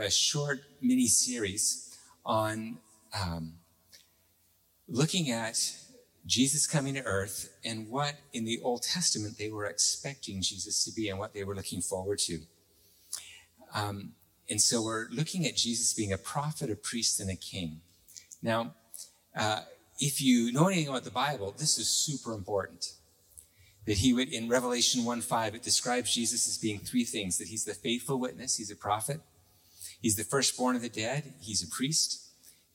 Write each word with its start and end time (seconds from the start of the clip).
a 0.00 0.10
short 0.10 0.60
mini 0.80 1.06
series 1.06 1.98
on 2.24 2.78
um, 3.18 3.54
looking 4.88 5.30
at 5.30 5.72
Jesus 6.26 6.66
coming 6.66 6.94
to 6.94 7.02
earth 7.04 7.50
and 7.64 7.88
what 7.88 8.14
in 8.32 8.44
the 8.44 8.60
Old 8.62 8.82
Testament 8.82 9.38
they 9.38 9.50
were 9.50 9.66
expecting 9.66 10.42
Jesus 10.42 10.84
to 10.84 10.92
be 10.92 11.08
and 11.08 11.18
what 11.18 11.34
they 11.34 11.44
were 11.44 11.54
looking 11.54 11.80
forward 11.80 12.18
to. 12.20 12.40
Um, 13.74 14.12
and 14.48 14.60
so 14.60 14.82
we're 14.82 15.08
looking 15.10 15.46
at 15.46 15.56
Jesus 15.56 15.94
being 15.94 16.12
a 16.12 16.18
prophet, 16.18 16.70
a 16.70 16.76
priest, 16.76 17.20
and 17.20 17.30
a 17.30 17.36
king. 17.36 17.80
Now, 18.42 18.74
uh, 19.36 19.60
if 19.98 20.20
you 20.20 20.52
know 20.52 20.66
anything 20.66 20.88
about 20.88 21.04
the 21.04 21.10
Bible, 21.10 21.54
this 21.56 21.78
is 21.78 21.88
super 21.88 22.32
important. 22.32 22.94
That 23.86 23.98
he 23.98 24.12
would, 24.12 24.28
in 24.28 24.48
Revelation 24.48 25.04
1 25.04 25.20
5, 25.20 25.54
it 25.54 25.62
describes 25.62 26.14
Jesus 26.14 26.48
as 26.48 26.58
being 26.58 26.80
three 26.80 27.04
things 27.04 27.38
that 27.38 27.48
he's 27.48 27.64
the 27.64 27.74
faithful 27.74 28.18
witness, 28.18 28.56
he's 28.56 28.70
a 28.70 28.76
prophet, 28.76 29.20
he's 30.00 30.16
the 30.16 30.24
firstborn 30.24 30.76
of 30.76 30.82
the 30.82 30.88
dead, 30.88 31.34
he's 31.40 31.62
a 31.62 31.68
priest, 31.68 32.30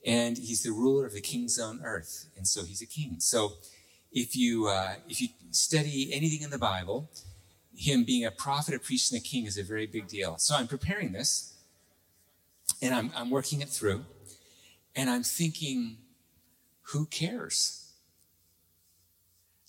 and 0.05 0.37
he's 0.37 0.63
the 0.63 0.71
ruler 0.71 1.05
of 1.05 1.13
the 1.13 1.21
kings 1.21 1.59
on 1.59 1.81
earth. 1.83 2.29
And 2.37 2.47
so 2.47 2.63
he's 2.63 2.81
a 2.81 2.85
king. 2.85 3.15
So 3.19 3.53
if 4.11 4.35
you, 4.35 4.67
uh, 4.67 4.95
if 5.09 5.21
you 5.21 5.29
study 5.51 6.11
anything 6.13 6.41
in 6.41 6.51
the 6.51 6.59
Bible, 6.59 7.09
him 7.75 8.03
being 8.03 8.25
a 8.25 8.31
prophet, 8.31 8.73
a 8.73 8.79
priest, 8.79 9.11
and 9.11 9.19
a 9.19 9.23
king 9.23 9.45
is 9.45 9.57
a 9.57 9.63
very 9.63 9.87
big 9.87 10.07
deal. 10.07 10.37
So 10.37 10.55
I'm 10.55 10.67
preparing 10.67 11.11
this 11.11 11.55
and 12.81 12.93
I'm, 12.93 13.11
I'm 13.15 13.29
working 13.29 13.61
it 13.61 13.69
through 13.69 14.05
and 14.95 15.09
I'm 15.09 15.23
thinking, 15.23 15.97
who 16.93 17.05
cares? 17.07 17.91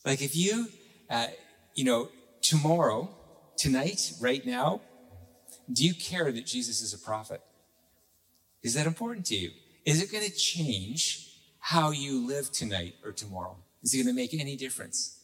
Like 0.05 0.23
if 0.23 0.37
you, 0.37 0.69
uh, 1.11 1.29
you 1.75 1.85
know, 1.85 2.11
tomorrow, 2.43 3.11
tonight, 3.57 4.13
right 4.21 4.45
now, 4.47 4.81
do 5.73 5.85
you 5.85 5.95
care 5.95 6.31
that 6.31 6.47
Jesus 6.47 6.81
is 6.81 6.95
a 6.95 6.99
prophet? 6.99 7.41
Is 8.63 8.75
that 8.75 8.87
important 8.87 9.27
to 9.27 9.37
you? 9.37 9.51
Is 9.85 10.03
it 10.03 10.11
going 10.11 10.25
to 10.25 10.35
change 10.35 11.39
how 11.59 11.91
you 11.91 12.27
live 12.27 12.51
tonight 12.53 12.95
or 13.05 13.13
tomorrow? 13.13 13.57
Is 13.83 13.95
it 13.95 13.99
going 13.99 14.15
to 14.15 14.21
make 14.21 14.35
any 14.35 14.57
difference? 14.57 15.21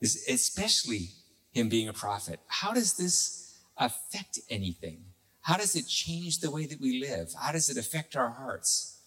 Is, 0.00 0.24
especially 0.28 1.10
him 1.52 1.68
being 1.68 1.88
a 1.88 1.92
prophet. 1.92 2.40
How 2.48 2.72
does 2.72 2.96
this 2.96 3.58
affect 3.76 4.38
anything? 4.50 5.04
How 5.42 5.56
does 5.56 5.76
it 5.76 5.86
change 5.86 6.40
the 6.40 6.50
way 6.50 6.66
that 6.66 6.80
we 6.80 7.00
live? 7.00 7.28
How 7.40 7.52
does 7.52 7.68
it 7.68 7.76
affect 7.76 8.16
our 8.16 8.30
hearts? 8.30 9.00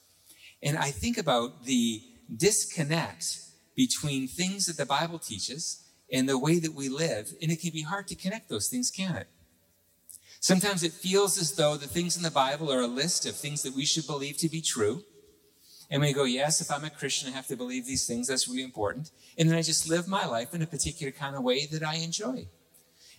And 0.61 0.77
I 0.77 0.91
think 0.91 1.17
about 1.17 1.66
the 1.66 2.02
disconnect 2.36 3.39
between 3.75 4.27
things 4.27 4.66
that 4.67 4.77
the 4.77 4.86
Bible 4.86 5.19
teaches 5.19 5.83
and 6.11 6.30
the 6.30 6.38
way 6.38 6.59
that 6.59 6.73
we 6.73 6.88
live, 6.88 7.33
and 7.41 7.52
it 7.52 7.61
can 7.61 7.71
be 7.71 7.81
hard 7.81 8.08
to 8.08 8.16
connect 8.16 8.47
those 8.47 8.69
things, 8.69 8.91
can't 8.91 9.17
it? 9.17 9.27
Sometimes 10.45 10.83
it 10.83 10.93
feels 10.93 11.39
as 11.39 11.53
though 11.53 11.75
the 11.75 11.88
things 11.88 12.15
in 12.15 12.21
the 12.21 12.29
Bible 12.29 12.71
are 12.71 12.81
a 12.81 12.85
list 12.85 13.25
of 13.25 13.35
things 13.35 13.63
that 13.63 13.73
we 13.73 13.83
should 13.83 14.05
believe 14.05 14.38
to 14.38 14.47
be 14.47 14.61
true. 14.61 15.03
And 15.89 16.03
we 16.03 16.13
go, 16.13 16.25
yes, 16.25 16.61
if 16.61 16.69
I'm 16.69 16.83
a 16.83 16.91
Christian, 16.91 17.29
I 17.29 17.35
have 17.35 17.47
to 17.47 17.55
believe 17.55 17.87
these 17.87 18.05
things. 18.05 18.27
That's 18.27 18.47
really 18.47 18.61
important. 18.61 19.09
And 19.39 19.49
then 19.49 19.57
I 19.57 19.63
just 19.63 19.89
live 19.89 20.07
my 20.07 20.27
life 20.27 20.53
in 20.53 20.61
a 20.61 20.67
particular 20.67 21.11
kind 21.11 21.35
of 21.35 21.41
way 21.41 21.65
that 21.71 21.81
I 21.81 21.95
enjoy. 21.95 22.47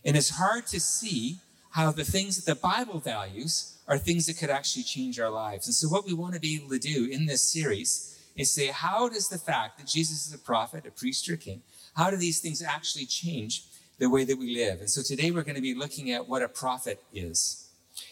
And 0.05 0.16
it's 0.16 0.38
hard 0.38 0.68
to 0.68 0.78
see 0.78 1.38
how 1.70 1.91
the 1.91 2.05
things 2.05 2.36
that 2.36 2.48
the 2.48 2.60
Bible 2.60 3.00
values 3.00 3.77
are 3.88 3.98
things 3.98 4.27
that 4.27 4.38
could 4.38 4.50
actually 4.50 4.84
change 4.84 5.18
our 5.18 5.30
lives. 5.30 5.66
And 5.66 5.74
so, 5.74 5.88
what 5.88 6.06
we 6.06 6.12
want 6.12 6.34
to 6.34 6.40
be 6.40 6.55
able 6.55 6.68
to 6.68 6.78
do 6.78 7.08
in 7.11 7.27
this 7.27 7.42
series 7.42 8.22
is 8.36 8.55
say, 8.55 8.68
how 8.68 9.08
does 9.08 9.28
the 9.28 9.39
fact 9.39 9.78
that 9.78 9.89
Jesus 9.89 10.28
is 10.28 10.33
a 10.33 10.39
prophet, 10.39 10.86
a 10.86 10.92
priest, 10.92 11.28
or 11.28 11.34
a 11.34 11.39
king, 11.39 11.62
how 11.96 12.08
do 12.08 12.17
these 12.17 12.39
things 12.39 12.62
actually 12.62 13.06
change 13.06 13.64
the 13.98 14.11
way 14.11 14.24
that 14.24 14.39
we 14.39 14.55
live? 14.55 14.80
And 14.80 14.90
so, 14.90 15.02
today 15.02 15.30
we're 15.30 15.42
going 15.42 15.57
to 15.57 15.62
be 15.62 15.74
looking 15.74 16.11
at 16.11 16.29
what 16.29 16.42
a 16.42 16.48
prophet 16.48 17.02
is. 17.12 17.68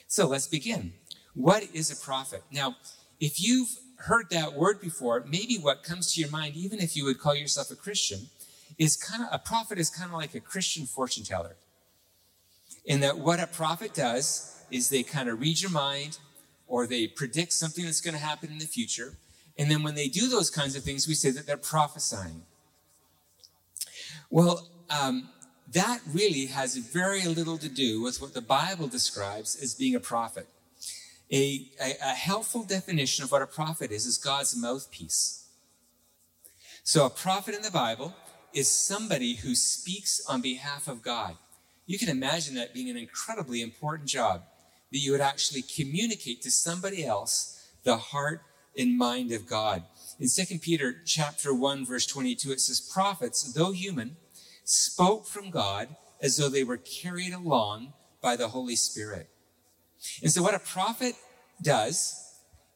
So, 0.06 0.26
let's 0.26 0.46
begin. 0.46 0.94
What 1.34 1.64
is 1.72 1.90
a 1.90 1.96
prophet? 1.96 2.42
Now, 2.52 2.76
if 3.20 3.42
you've 3.42 3.76
heard 3.96 4.26
that 4.30 4.54
word 4.54 4.80
before, 4.80 5.24
maybe 5.26 5.56
what 5.56 5.82
comes 5.82 6.12
to 6.14 6.20
your 6.20 6.30
mind, 6.30 6.56
even 6.56 6.78
if 6.78 6.96
you 6.96 7.04
would 7.04 7.18
call 7.18 7.34
yourself 7.34 7.70
a 7.70 7.76
Christian, 7.76 8.28
is 8.78 8.96
kind 8.96 9.22
of 9.22 9.28
a 9.32 9.38
prophet 9.38 9.78
is 9.78 9.90
kind 9.90 10.10
of 10.10 10.16
like 10.16 10.34
a 10.34 10.40
Christian 10.40 10.86
fortune 10.86 11.24
teller. 11.24 11.56
In 12.84 13.00
that 13.00 13.18
what 13.18 13.40
a 13.40 13.46
prophet 13.46 13.94
does 13.94 14.62
is 14.70 14.88
they 14.88 15.02
kind 15.02 15.28
of 15.28 15.40
read 15.40 15.60
your 15.60 15.70
mind 15.70 16.18
or 16.66 16.86
they 16.86 17.06
predict 17.06 17.52
something 17.52 17.84
that's 17.84 18.00
going 18.00 18.14
to 18.14 18.20
happen 18.20 18.50
in 18.50 18.58
the 18.58 18.66
future. 18.66 19.16
And 19.56 19.70
then 19.70 19.82
when 19.82 19.94
they 19.94 20.08
do 20.08 20.28
those 20.28 20.50
kinds 20.50 20.74
of 20.76 20.82
things, 20.82 21.06
we 21.06 21.14
say 21.14 21.30
that 21.30 21.46
they're 21.46 21.56
prophesying. 21.56 22.42
Well, 24.30 24.68
um, 24.90 25.28
that 25.72 26.00
really 26.12 26.46
has 26.46 26.76
very 26.76 27.24
little 27.24 27.58
to 27.58 27.68
do 27.68 28.02
with 28.02 28.20
what 28.20 28.34
the 28.34 28.40
Bible 28.40 28.86
describes 28.86 29.56
as 29.60 29.74
being 29.74 29.94
a 29.94 30.00
prophet. 30.00 30.46
A, 31.32 31.68
a, 31.80 31.94
a 32.02 32.14
helpful 32.14 32.64
definition 32.64 33.24
of 33.24 33.32
what 33.32 33.42
a 33.42 33.46
prophet 33.46 33.90
is 33.90 34.06
is 34.06 34.18
God's 34.18 34.56
mouthpiece. 34.56 35.46
So, 36.82 37.06
a 37.06 37.10
prophet 37.10 37.54
in 37.54 37.62
the 37.62 37.70
Bible 37.70 38.14
is 38.52 38.70
somebody 38.70 39.36
who 39.36 39.54
speaks 39.54 40.24
on 40.28 40.42
behalf 40.42 40.86
of 40.86 41.02
God. 41.02 41.36
You 41.86 41.98
can 41.98 42.08
imagine 42.08 42.54
that 42.54 42.74
being 42.74 42.90
an 42.90 42.96
incredibly 42.96 43.62
important 43.62 44.08
job, 44.08 44.42
that 44.92 44.98
you 44.98 45.12
would 45.12 45.20
actually 45.20 45.62
communicate 45.62 46.42
to 46.42 46.50
somebody 46.50 47.04
else 47.04 47.68
the 47.84 47.96
heart 47.96 48.42
and 48.78 48.96
mind 48.96 49.32
of 49.32 49.46
God. 49.46 49.82
In 50.20 50.28
2 50.28 50.58
Peter 50.58 51.02
chapter 51.04 51.52
1 51.52 51.84
verse 51.84 52.06
22 52.06 52.52
it 52.52 52.60
says 52.60 52.80
prophets 52.80 53.52
though 53.52 53.72
human 53.72 54.16
spoke 54.64 55.26
from 55.26 55.50
God 55.50 55.94
as 56.20 56.36
though 56.36 56.48
they 56.48 56.64
were 56.64 56.78
carried 56.78 57.32
along 57.32 57.92
by 58.20 58.36
the 58.36 58.48
Holy 58.48 58.76
Spirit. 58.76 59.28
And 60.22 60.30
so, 60.30 60.42
what 60.42 60.54
a 60.54 60.58
prophet 60.58 61.14
does 61.62 62.14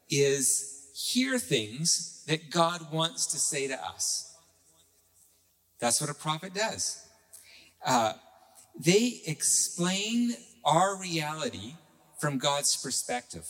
is 0.09 0.91
hear 0.95 1.39
things 1.39 2.23
that 2.27 2.49
God 2.49 2.91
wants 2.91 3.27
to 3.27 3.37
say 3.37 3.67
to 3.67 3.83
us. 3.83 4.35
That's 5.79 6.01
what 6.01 6.09
a 6.09 6.13
prophet 6.13 6.53
does. 6.53 7.05
Uh, 7.85 8.13
they 8.77 9.21
explain 9.25 10.35
our 10.65 10.99
reality 10.99 11.75
from 12.19 12.37
God's 12.37 12.75
perspective. 12.75 13.45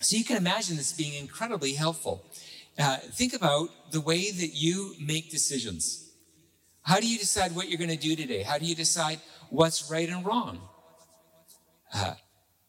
So 0.00 0.16
you 0.16 0.24
can 0.24 0.36
imagine 0.36 0.76
this 0.76 0.92
being 0.92 1.14
incredibly 1.14 1.74
helpful. 1.74 2.24
Uh, 2.78 2.96
think 2.96 3.34
about 3.34 3.68
the 3.92 4.00
way 4.00 4.30
that 4.30 4.54
you 4.54 4.94
make 4.98 5.30
decisions. 5.30 6.01
How 6.82 6.98
do 6.98 7.06
you 7.08 7.18
decide 7.18 7.54
what 7.54 7.68
you're 7.68 7.78
going 7.78 7.90
to 7.90 7.96
do 7.96 8.16
today? 8.16 8.42
How 8.42 8.58
do 8.58 8.66
you 8.66 8.74
decide 8.74 9.20
what's 9.50 9.90
right 9.90 10.08
and 10.08 10.26
wrong? 10.26 10.60
Uh, 11.94 12.14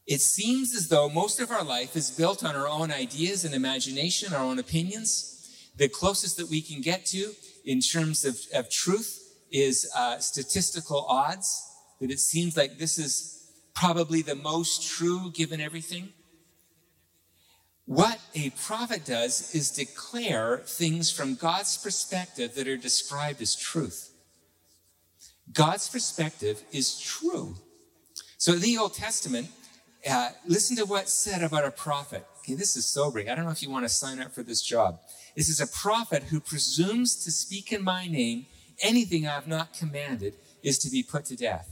it 0.06 0.22
seems 0.22 0.76
as 0.76 0.90
though 0.90 1.10
most 1.10 1.40
of 1.40 1.50
our 1.50 1.64
life 1.64 1.96
is 1.96 2.12
built 2.12 2.44
on 2.44 2.56
our 2.56 2.68
own 2.68 2.92
ideas 2.92 3.46
and 3.46 3.56
imagination, 3.56 4.34
our 4.34 4.44
own 4.44 4.60
opinions. 4.60 5.70
The 5.78 5.88
closest 5.88 6.38
that 6.38 6.50
we 6.50 6.62
can 6.62 6.82
get 6.82 7.06
to 7.08 7.32
in 7.66 7.80
terms 7.80 8.26
of, 8.26 8.38
of 8.54 8.70
truth 8.70 9.20
is 9.52 9.90
uh, 9.96 10.20
statistical 10.20 11.06
odds, 11.08 11.62
that 12.00 12.12
it 12.12 12.20
seems 12.20 12.58
like 12.58 12.78
this 12.78 13.00
is 13.00 13.50
probably 13.74 14.22
the 14.22 14.36
most 14.36 14.88
true 14.88 15.32
given 15.32 15.62
everything. 15.62 16.10
What 17.86 18.20
a 18.34 18.52
prophet 18.52 19.06
does 19.06 19.54
is 19.54 19.72
declare 19.72 20.60
things 20.60 21.12
from 21.12 21.36
God's 21.36 21.78
perspective 21.78 22.56
that 22.56 22.68
are 22.68 22.78
described 22.78 23.42
as 23.42 23.56
truth. 23.56 24.12
God's 25.52 25.90
perspective 25.90 26.64
is 26.72 27.00
true. 27.00 27.56
So 28.38 28.54
in 28.54 28.62
the 28.62 28.78
Old 28.78 28.94
Testament, 28.94 29.50
uh, 30.10 30.30
listen 30.48 30.78
to 30.78 30.86
what's 30.86 31.14
said 31.14 31.44
about 31.44 31.66
a 31.66 31.72
prophet. 31.72 32.26
Okay, 32.40 32.56
this 32.56 32.76
is 32.76 32.86
sobering. 32.86 33.30
I 33.30 33.36
don't 33.36 33.46
know 33.46 33.52
if 33.52 33.62
you 33.62 33.70
want 33.70 33.86
to 33.86 33.90
sign 33.90 34.20
up 34.20 34.34
for 34.34 34.44
this 34.44 34.62
job. 34.62 35.00
This 35.36 35.50
is 35.50 35.60
a 35.60 35.68
prophet 35.68 36.24
who 36.24 36.40
presumes 36.40 37.24
to 37.24 37.32
speak 37.32 37.72
in 37.72 37.84
my 37.84 38.08
name. 38.08 38.46
Anything 38.82 39.28
I 39.28 39.32
have 39.32 39.48
not 39.48 39.74
commanded 39.74 40.36
is 40.62 40.78
to 40.80 40.90
be 40.90 41.04
put 41.04 41.26
to 41.26 41.36
death. 41.36 41.70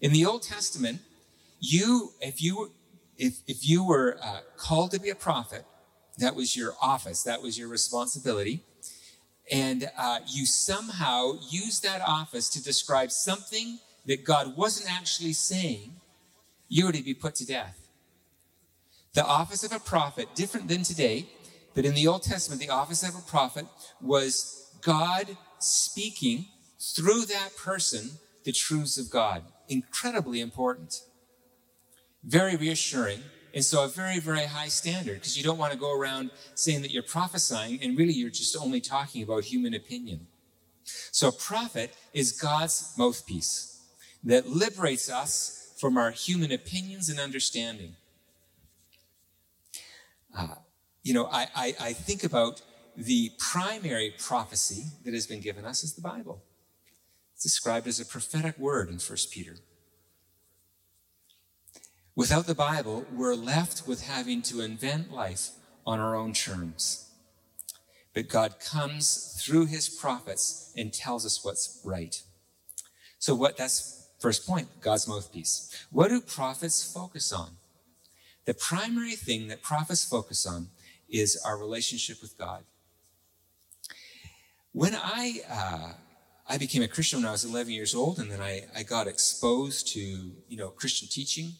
In 0.00 0.12
the 0.12 0.26
Old 0.26 0.42
Testament, 0.42 1.00
you, 1.60 2.12
if 2.20 2.42
you, 2.42 2.72
if, 3.16 3.40
if 3.46 3.68
you 3.68 3.84
were 3.84 4.18
uh, 4.22 4.40
called 4.56 4.90
to 4.92 5.00
be 5.00 5.10
a 5.10 5.14
prophet, 5.14 5.64
that 6.18 6.34
was 6.34 6.56
your 6.56 6.74
office, 6.80 7.22
that 7.22 7.42
was 7.42 7.58
your 7.58 7.68
responsibility, 7.68 8.62
and 9.50 9.90
uh, 9.98 10.20
you 10.26 10.46
somehow 10.46 11.32
used 11.50 11.82
that 11.82 12.00
office 12.06 12.48
to 12.50 12.62
describe 12.62 13.10
something 13.10 13.78
that 14.06 14.24
God 14.24 14.56
wasn't 14.56 14.92
actually 14.92 15.32
saying, 15.32 15.92
you 16.68 16.86
were 16.86 16.92
to 16.92 17.02
be 17.02 17.14
put 17.14 17.34
to 17.36 17.46
death. 17.46 17.88
The 19.14 19.24
office 19.24 19.62
of 19.64 19.72
a 19.72 19.78
prophet, 19.78 20.28
different 20.34 20.68
than 20.68 20.82
today, 20.82 21.28
but 21.74 21.84
in 21.84 21.94
the 21.94 22.06
Old 22.06 22.22
Testament, 22.22 22.60
the 22.60 22.70
office 22.70 23.02
of 23.06 23.14
a 23.14 23.30
prophet 23.30 23.66
was 24.00 24.72
God 24.80 25.36
speaking 25.58 26.46
through 26.80 27.26
that 27.26 27.50
person 27.56 28.18
the 28.44 28.52
truths 28.52 28.98
of 28.98 29.10
God. 29.10 29.42
Incredibly 29.68 30.40
important. 30.40 31.00
Very 32.24 32.56
reassuring. 32.56 33.20
And 33.54 33.64
so 33.64 33.84
a 33.84 33.88
very, 33.88 34.18
very 34.18 34.46
high 34.46 34.68
standard 34.68 35.14
because 35.14 35.36
you 35.36 35.44
don't 35.44 35.58
want 35.58 35.72
to 35.72 35.78
go 35.78 35.96
around 35.96 36.30
saying 36.54 36.82
that 36.82 36.90
you're 36.90 37.04
prophesying 37.04 37.80
and 37.82 37.96
really 37.96 38.12
you're 38.12 38.30
just 38.30 38.56
only 38.56 38.80
talking 38.80 39.22
about 39.22 39.44
human 39.44 39.74
opinion. 39.74 40.26
So 40.84 41.28
a 41.28 41.32
prophet 41.32 41.94
is 42.12 42.32
God's 42.32 42.94
mouthpiece 42.98 43.80
that 44.24 44.48
liberates 44.48 45.10
us 45.10 45.74
from 45.78 45.96
our 45.96 46.10
human 46.10 46.50
opinions 46.50 47.08
and 47.08 47.20
understanding. 47.20 47.94
Uh, 50.36 50.56
you 51.02 51.14
know, 51.14 51.26
I, 51.30 51.46
I, 51.54 51.74
I 51.80 51.92
think 51.92 52.24
about 52.24 52.62
the 52.96 53.32
primary 53.38 54.14
prophecy 54.18 54.84
that 55.04 55.14
has 55.14 55.26
been 55.26 55.40
given 55.40 55.64
us 55.64 55.84
is 55.84 55.94
the 55.94 56.00
Bible. 56.00 56.42
It's 57.34 57.42
described 57.42 57.86
as 57.86 58.00
a 58.00 58.06
prophetic 58.06 58.58
word 58.58 58.88
in 58.88 58.96
1 58.96 59.18
Peter. 59.30 59.56
Without 62.16 62.46
the 62.46 62.54
Bible, 62.54 63.04
we're 63.12 63.34
left 63.34 63.88
with 63.88 64.06
having 64.06 64.40
to 64.42 64.60
invent 64.60 65.12
life 65.12 65.50
on 65.84 65.98
our 65.98 66.14
own 66.14 66.32
terms. 66.32 67.10
But 68.14 68.28
God 68.28 68.60
comes 68.60 69.42
through 69.44 69.66
his 69.66 69.88
prophets 69.88 70.72
and 70.76 70.92
tells 70.92 71.26
us 71.26 71.44
what's 71.44 71.80
right. 71.84 72.22
So 73.18 73.34
what 73.34 73.56
that's 73.56 74.10
first 74.20 74.46
point, 74.46 74.68
God's 74.80 75.08
mouthpiece. 75.08 75.86
What 75.90 76.08
do 76.08 76.20
prophets 76.20 76.84
focus 76.84 77.32
on? 77.32 77.56
The 78.44 78.54
primary 78.54 79.16
thing 79.16 79.48
that 79.48 79.62
prophets 79.62 80.04
focus 80.04 80.46
on 80.46 80.68
is 81.08 81.42
our 81.44 81.58
relationship 81.58 82.22
with 82.22 82.38
God. 82.38 82.62
When 84.70 84.94
I 84.94 85.40
uh, 85.50 85.92
I 86.48 86.58
became 86.58 86.82
a 86.82 86.88
Christian 86.88 87.20
when 87.20 87.28
I 87.28 87.32
was 87.32 87.44
11 87.44 87.72
years 87.72 87.94
old, 87.94 88.18
and 88.18 88.30
then 88.30 88.40
I, 88.40 88.66
I 88.76 88.84
got 88.84 89.08
exposed 89.08 89.88
to 89.94 90.00
you 90.00 90.56
know 90.56 90.68
Christian 90.68 91.08
teaching. 91.08 91.54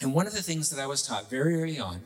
And 0.00 0.12
one 0.12 0.26
of 0.26 0.32
the 0.32 0.42
things 0.42 0.70
that 0.70 0.82
I 0.82 0.86
was 0.86 1.06
taught 1.06 1.30
very 1.30 1.60
early 1.60 1.78
on 1.78 2.00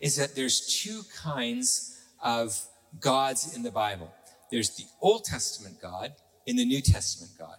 is 0.00 0.16
that 0.16 0.34
there's 0.34 0.80
two 0.82 1.02
kinds 1.16 2.00
of 2.22 2.60
gods 3.00 3.54
in 3.54 3.62
the 3.62 3.70
Bible. 3.70 4.12
There's 4.50 4.76
the 4.76 4.84
Old 5.00 5.24
Testament 5.24 5.80
God 5.80 6.12
and 6.46 6.58
the 6.58 6.64
New 6.64 6.80
Testament 6.80 7.32
God. 7.38 7.56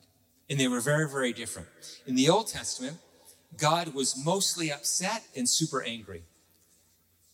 And 0.50 0.60
they 0.60 0.68
were 0.68 0.82
very, 0.82 1.08
very 1.10 1.32
different. 1.32 1.68
In 2.08 2.16
the 2.16 2.30
Old 2.30 2.48
Testament, 2.48 2.98
God 3.58 3.94
was 3.94 4.24
mostly 4.24 4.72
upset 4.72 5.24
and 5.36 5.48
super 5.48 5.84
angry. 5.84 6.24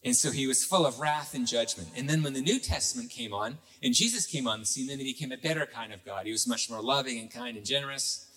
And 0.04 0.16
so 0.16 0.30
he 0.32 0.46
was 0.46 0.64
full 0.64 0.86
of 0.86 1.00
wrath 1.00 1.34
and 1.34 1.48
judgment. 1.48 1.90
And 1.96 2.08
then 2.08 2.22
when 2.22 2.34
the 2.34 2.42
New 2.42 2.60
Testament 2.60 3.10
came 3.10 3.34
on 3.34 3.58
and 3.82 3.94
Jesus 3.94 4.28
came 4.28 4.48
on 4.48 4.60
the 4.60 4.66
scene, 4.66 4.88
then 4.88 5.00
he 5.00 5.06
became 5.06 5.32
a 5.32 5.38
better 5.38 5.66
kind 5.66 5.94
of 5.94 6.06
God. 6.06 6.26
He 6.26 6.32
was 6.32 6.48
much 6.48 6.70
more 6.70 6.82
loving 6.82 7.20
and 7.20 7.32
kind 7.32 7.58
and 7.58 7.66
generous. 7.66 8.28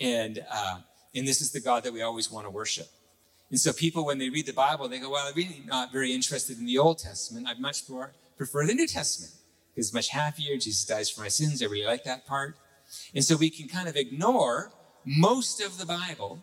And, 0.00 0.42
uh, 0.50 0.78
and 1.14 1.28
this 1.28 1.42
is 1.42 1.52
the 1.52 1.60
God 1.60 1.82
that 1.82 1.92
we 1.92 2.00
always 2.00 2.30
want 2.30 2.46
to 2.46 2.50
worship. 2.50 2.86
And 3.50 3.58
so 3.58 3.72
people, 3.72 4.06
when 4.06 4.18
they 4.18 4.30
read 4.30 4.46
the 4.46 4.52
Bible, 4.52 4.88
they 4.88 5.00
go, 5.00 5.10
well, 5.10 5.26
I'm 5.26 5.34
really 5.34 5.62
not 5.66 5.92
very 5.92 6.12
interested 6.12 6.58
in 6.58 6.66
the 6.66 6.78
Old 6.78 6.98
Testament. 6.98 7.48
I 7.48 7.54
much 7.54 7.88
more 7.88 8.12
prefer 8.36 8.64
the 8.64 8.74
New 8.74 8.86
Testament 8.86 9.32
because 9.70 9.88
it's 9.88 9.94
much 9.94 10.08
happier. 10.08 10.56
Jesus 10.56 10.84
dies 10.84 11.10
for 11.10 11.22
my 11.22 11.28
sins. 11.28 11.62
I 11.62 11.66
really 11.66 11.86
like 11.86 12.04
that 12.04 12.26
part. 12.26 12.56
And 13.14 13.24
so 13.24 13.36
we 13.36 13.50
can 13.50 13.68
kind 13.68 13.88
of 13.88 13.96
ignore 13.96 14.72
most 15.04 15.60
of 15.60 15.78
the 15.78 15.86
Bible 15.86 16.40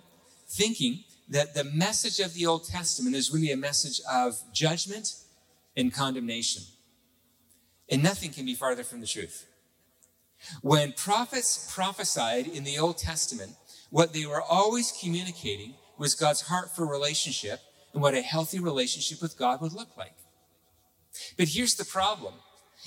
thinking 0.49 1.03
that 1.29 1.53
the 1.53 1.63
message 1.63 2.19
of 2.19 2.33
the 2.33 2.45
Old 2.45 2.67
Testament 2.67 3.15
is 3.15 3.31
really 3.31 3.51
a 3.51 3.57
message 3.57 4.01
of 4.11 4.41
judgment 4.53 5.13
and 5.75 5.93
condemnation. 5.93 6.63
And 7.89 8.03
nothing 8.03 8.31
can 8.31 8.45
be 8.45 8.55
farther 8.55 8.83
from 8.83 8.99
the 8.99 9.07
truth. 9.07 9.45
When 10.61 10.91
prophets 10.93 11.71
prophesied 11.73 12.47
in 12.47 12.63
the 12.63 12.77
Old 12.77 12.97
Testament, 12.97 13.53
what 13.89 14.13
they 14.13 14.25
were 14.25 14.41
always 14.41 14.93
communicating 15.01 15.75
was 15.97 16.15
God's 16.15 16.41
heart 16.41 16.75
for 16.75 16.85
relationship 16.85 17.59
and 17.93 18.01
what 18.01 18.13
a 18.13 18.21
healthy 18.21 18.59
relationship 18.59 19.21
with 19.21 19.37
God 19.37 19.61
would 19.61 19.73
look 19.73 19.97
like. 19.97 20.15
But 21.37 21.47
here's 21.49 21.75
the 21.75 21.85
problem. 21.85 22.33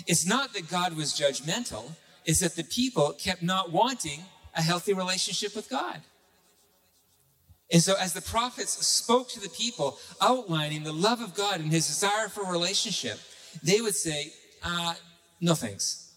It's 0.06 0.26
not 0.26 0.52
that 0.54 0.68
God 0.68 0.96
was 0.96 1.12
judgmental, 1.12 1.96
it's 2.24 2.40
that 2.40 2.56
the 2.56 2.64
people 2.64 3.12
kept 3.12 3.42
not 3.42 3.72
wanting 3.72 4.20
a 4.54 4.62
healthy 4.62 4.92
relationship 4.92 5.56
with 5.56 5.68
God. 5.68 6.00
And 7.72 7.82
so, 7.82 7.94
as 7.98 8.12
the 8.12 8.20
prophets 8.20 8.84
spoke 8.86 9.28
to 9.30 9.40
the 9.40 9.48
people, 9.48 9.98
outlining 10.20 10.82
the 10.82 10.92
love 10.92 11.20
of 11.20 11.34
God 11.34 11.60
and 11.60 11.70
his 11.70 11.86
desire 11.86 12.28
for 12.28 12.50
relationship, 12.50 13.18
they 13.62 13.80
would 13.80 13.94
say, 13.94 14.32
uh, 14.62 14.94
No 15.40 15.54
thanks. 15.54 16.12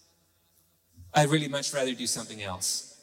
I'd 1.14 1.28
really 1.28 1.48
much 1.48 1.72
rather 1.72 1.94
do 1.94 2.08
something 2.08 2.42
else. 2.42 2.93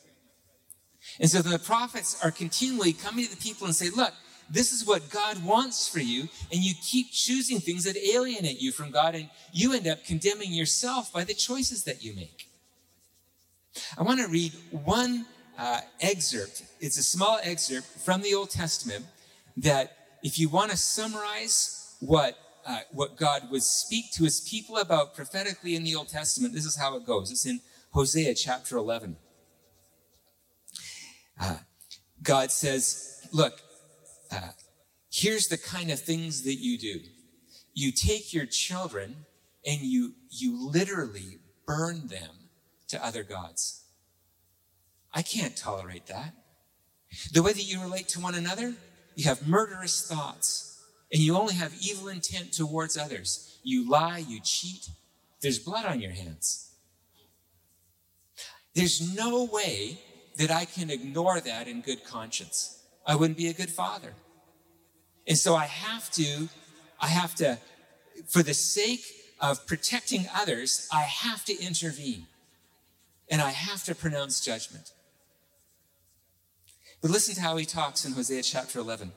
And 1.20 1.30
so 1.30 1.42
the 1.42 1.60
prophets 1.60 2.18
are 2.24 2.32
continually 2.32 2.94
coming 2.94 3.26
to 3.26 3.32
the 3.32 3.42
people 3.42 3.68
and 3.68 3.76
say, 3.76 3.90
Look, 3.90 4.14
this 4.50 4.74
is 4.74 4.86
what 4.86 5.10
God 5.10 5.44
wants 5.46 5.88
for 5.88 6.00
you, 6.00 6.28
and 6.52 6.62
you 6.62 6.74
keep 6.82 7.12
choosing 7.12 7.60
things 7.60 7.86
that 7.86 7.96
alienate 7.98 8.60
you 8.60 8.72
from 8.72 8.92
God, 8.92 9.16
and 9.16 9.30
you 9.54 9.74
end 9.74 9.88
up 9.88 10.04
condemning 10.04 10.52
yourself 10.52 11.14
by 11.14 11.24
the 11.24 11.34
choices 11.34 11.86
that 11.86 12.04
you 12.04 12.14
make. 12.14 12.50
I 13.98 14.04
want 14.04 14.20
to 14.20 14.28
read 14.28 14.52
one 14.72 15.26
uh, 15.58 15.80
excerpt. 16.02 16.64
It's 16.82 16.98
a 16.98 17.04
small 17.04 17.40
excerpt 17.42 17.88
from 18.04 18.22
the 18.22 18.34
Old 18.34 18.50
Testament 18.50 19.06
that, 19.58 19.96
if 20.22 20.38
you 20.38 20.50
want 20.50 20.72
to 20.72 20.78
summarize 20.78 21.96
what 22.00 22.38
uh, 22.66 22.82
what 22.92 23.18
God 23.18 23.50
would 23.50 23.64
speak 23.64 24.12
to 24.14 24.24
his 24.24 24.42
people 24.42 24.78
about 24.78 25.16
prophetically 25.16 25.76
in 25.76 25.84
the 25.84 25.96
Old 25.96 26.10
Testament, 26.10 26.54
this 26.54 26.66
is 26.66 26.76
how 26.76 26.96
it 26.96 27.06
goes. 27.06 27.32
It's 27.32 27.46
in 27.46 27.60
Hosea 27.92 28.36
chapter 28.36 28.78
11. 28.78 29.18
Uh, 31.42 31.58
God 32.22 32.52
says, 32.52 33.28
Look, 33.34 33.60
uh, 34.32 34.50
here's 35.12 35.48
the 35.48 35.58
kind 35.58 35.92
of 35.92 36.00
things 36.00 36.44
that 36.44 36.56
you 36.56 36.78
do. 36.78 37.00
You 37.74 37.92
take 37.92 38.34
your 38.34 38.46
children 38.46 39.26
and 39.66 39.82
you, 39.82 40.14
you 40.30 40.70
literally 40.70 41.40
burn 41.66 42.08
them 42.08 42.50
to 42.90 43.04
other 43.04 43.24
gods. 43.24 43.86
I 45.14 45.22
can't 45.22 45.56
tolerate 45.56 46.08
that. 46.08 46.34
The 47.34 47.42
way 47.44 47.54
that 47.54 47.64
you 47.64 47.82
relate 47.82 48.08
to 48.10 48.22
one 48.22 48.36
another, 48.36 48.76
you 49.16 49.26
have 49.26 49.48
murderous 49.48 50.08
thoughts 50.08 50.84
and 51.12 51.22
you 51.22 51.36
only 51.36 51.56
have 51.56 51.74
evil 51.82 52.08
intent 52.08 52.54
towards 52.54 52.98
others. 52.98 53.60
You 53.64 53.90
lie, 53.90 54.20
you 54.20 54.40
cheat. 54.42 54.90
There's 55.42 55.60
blood 55.60 55.86
on 55.86 56.00
your 56.00 56.12
hands. 56.12 56.72
There's 58.74 59.16
no 59.16 59.44
way 59.46 60.00
that 60.38 60.52
I 60.52 60.66
can 60.66 60.90
ignore 60.90 61.40
that 61.40 61.68
in 61.68 61.82
good 61.82 62.04
conscience. 62.04 62.84
I 63.06 63.16
wouldn't 63.16 63.38
be 63.38 63.48
a 63.48 63.54
good 63.54 63.70
father. 63.70 64.14
And 65.28 65.38
so 65.38 65.56
I 65.56 65.66
have 65.66 66.10
to, 66.12 66.50
I 67.00 67.08
have 67.08 67.36
to, 67.36 67.60
for 68.28 68.44
the 68.44 68.54
sake 68.54 69.04
of 69.40 69.66
protecting 69.68 70.28
others, 70.34 70.88
I 70.92 71.02
have 71.02 71.46
to 71.46 71.64
intervene 71.64 72.28
and 73.30 73.42
I 73.42 73.52
have 73.52 73.84
to 73.86 73.96
pronounce 73.96 74.44
judgment. 74.44 74.92
But 77.02 77.12
listen 77.12 77.36
to 77.36 77.42
how 77.42 77.58
he 77.58 77.66
talks 77.66 78.06
in 78.06 78.14
Hosea 78.14 78.44
chapter 78.44 78.80
11. 78.80 79.12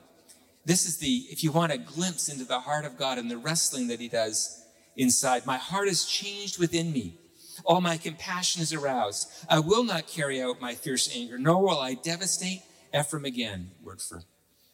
This 0.65 0.85
is 0.85 0.97
the, 0.97 1.27
if 1.29 1.43
you 1.43 1.51
want 1.51 1.71
a 1.71 1.77
glimpse 1.77 2.27
into 2.29 2.45
the 2.45 2.61
heart 2.61 2.85
of 2.85 2.97
God 2.97 3.19
and 3.19 3.29
the 3.29 3.37
wrestling 3.37 3.87
that 3.87 3.99
he 3.99 4.07
does 4.07 4.63
inside. 4.95 5.45
My 5.45 5.57
heart 5.57 5.87
is 5.87 6.05
changed 6.05 6.57
within 6.57 6.91
me. 6.91 7.17
All 7.63 7.81
my 7.81 7.97
compassion 7.97 8.61
is 8.61 8.73
aroused. 8.73 9.29
I 9.49 9.59
will 9.59 9.83
not 9.83 10.07
carry 10.07 10.41
out 10.41 10.59
my 10.59 10.75
fierce 10.75 11.15
anger, 11.15 11.37
nor 11.37 11.61
will 11.61 11.79
I 11.79 11.93
devastate 11.93 12.61
Ephraim 12.97 13.25
again. 13.25 13.71
Word 13.83 14.01
for 14.01 14.23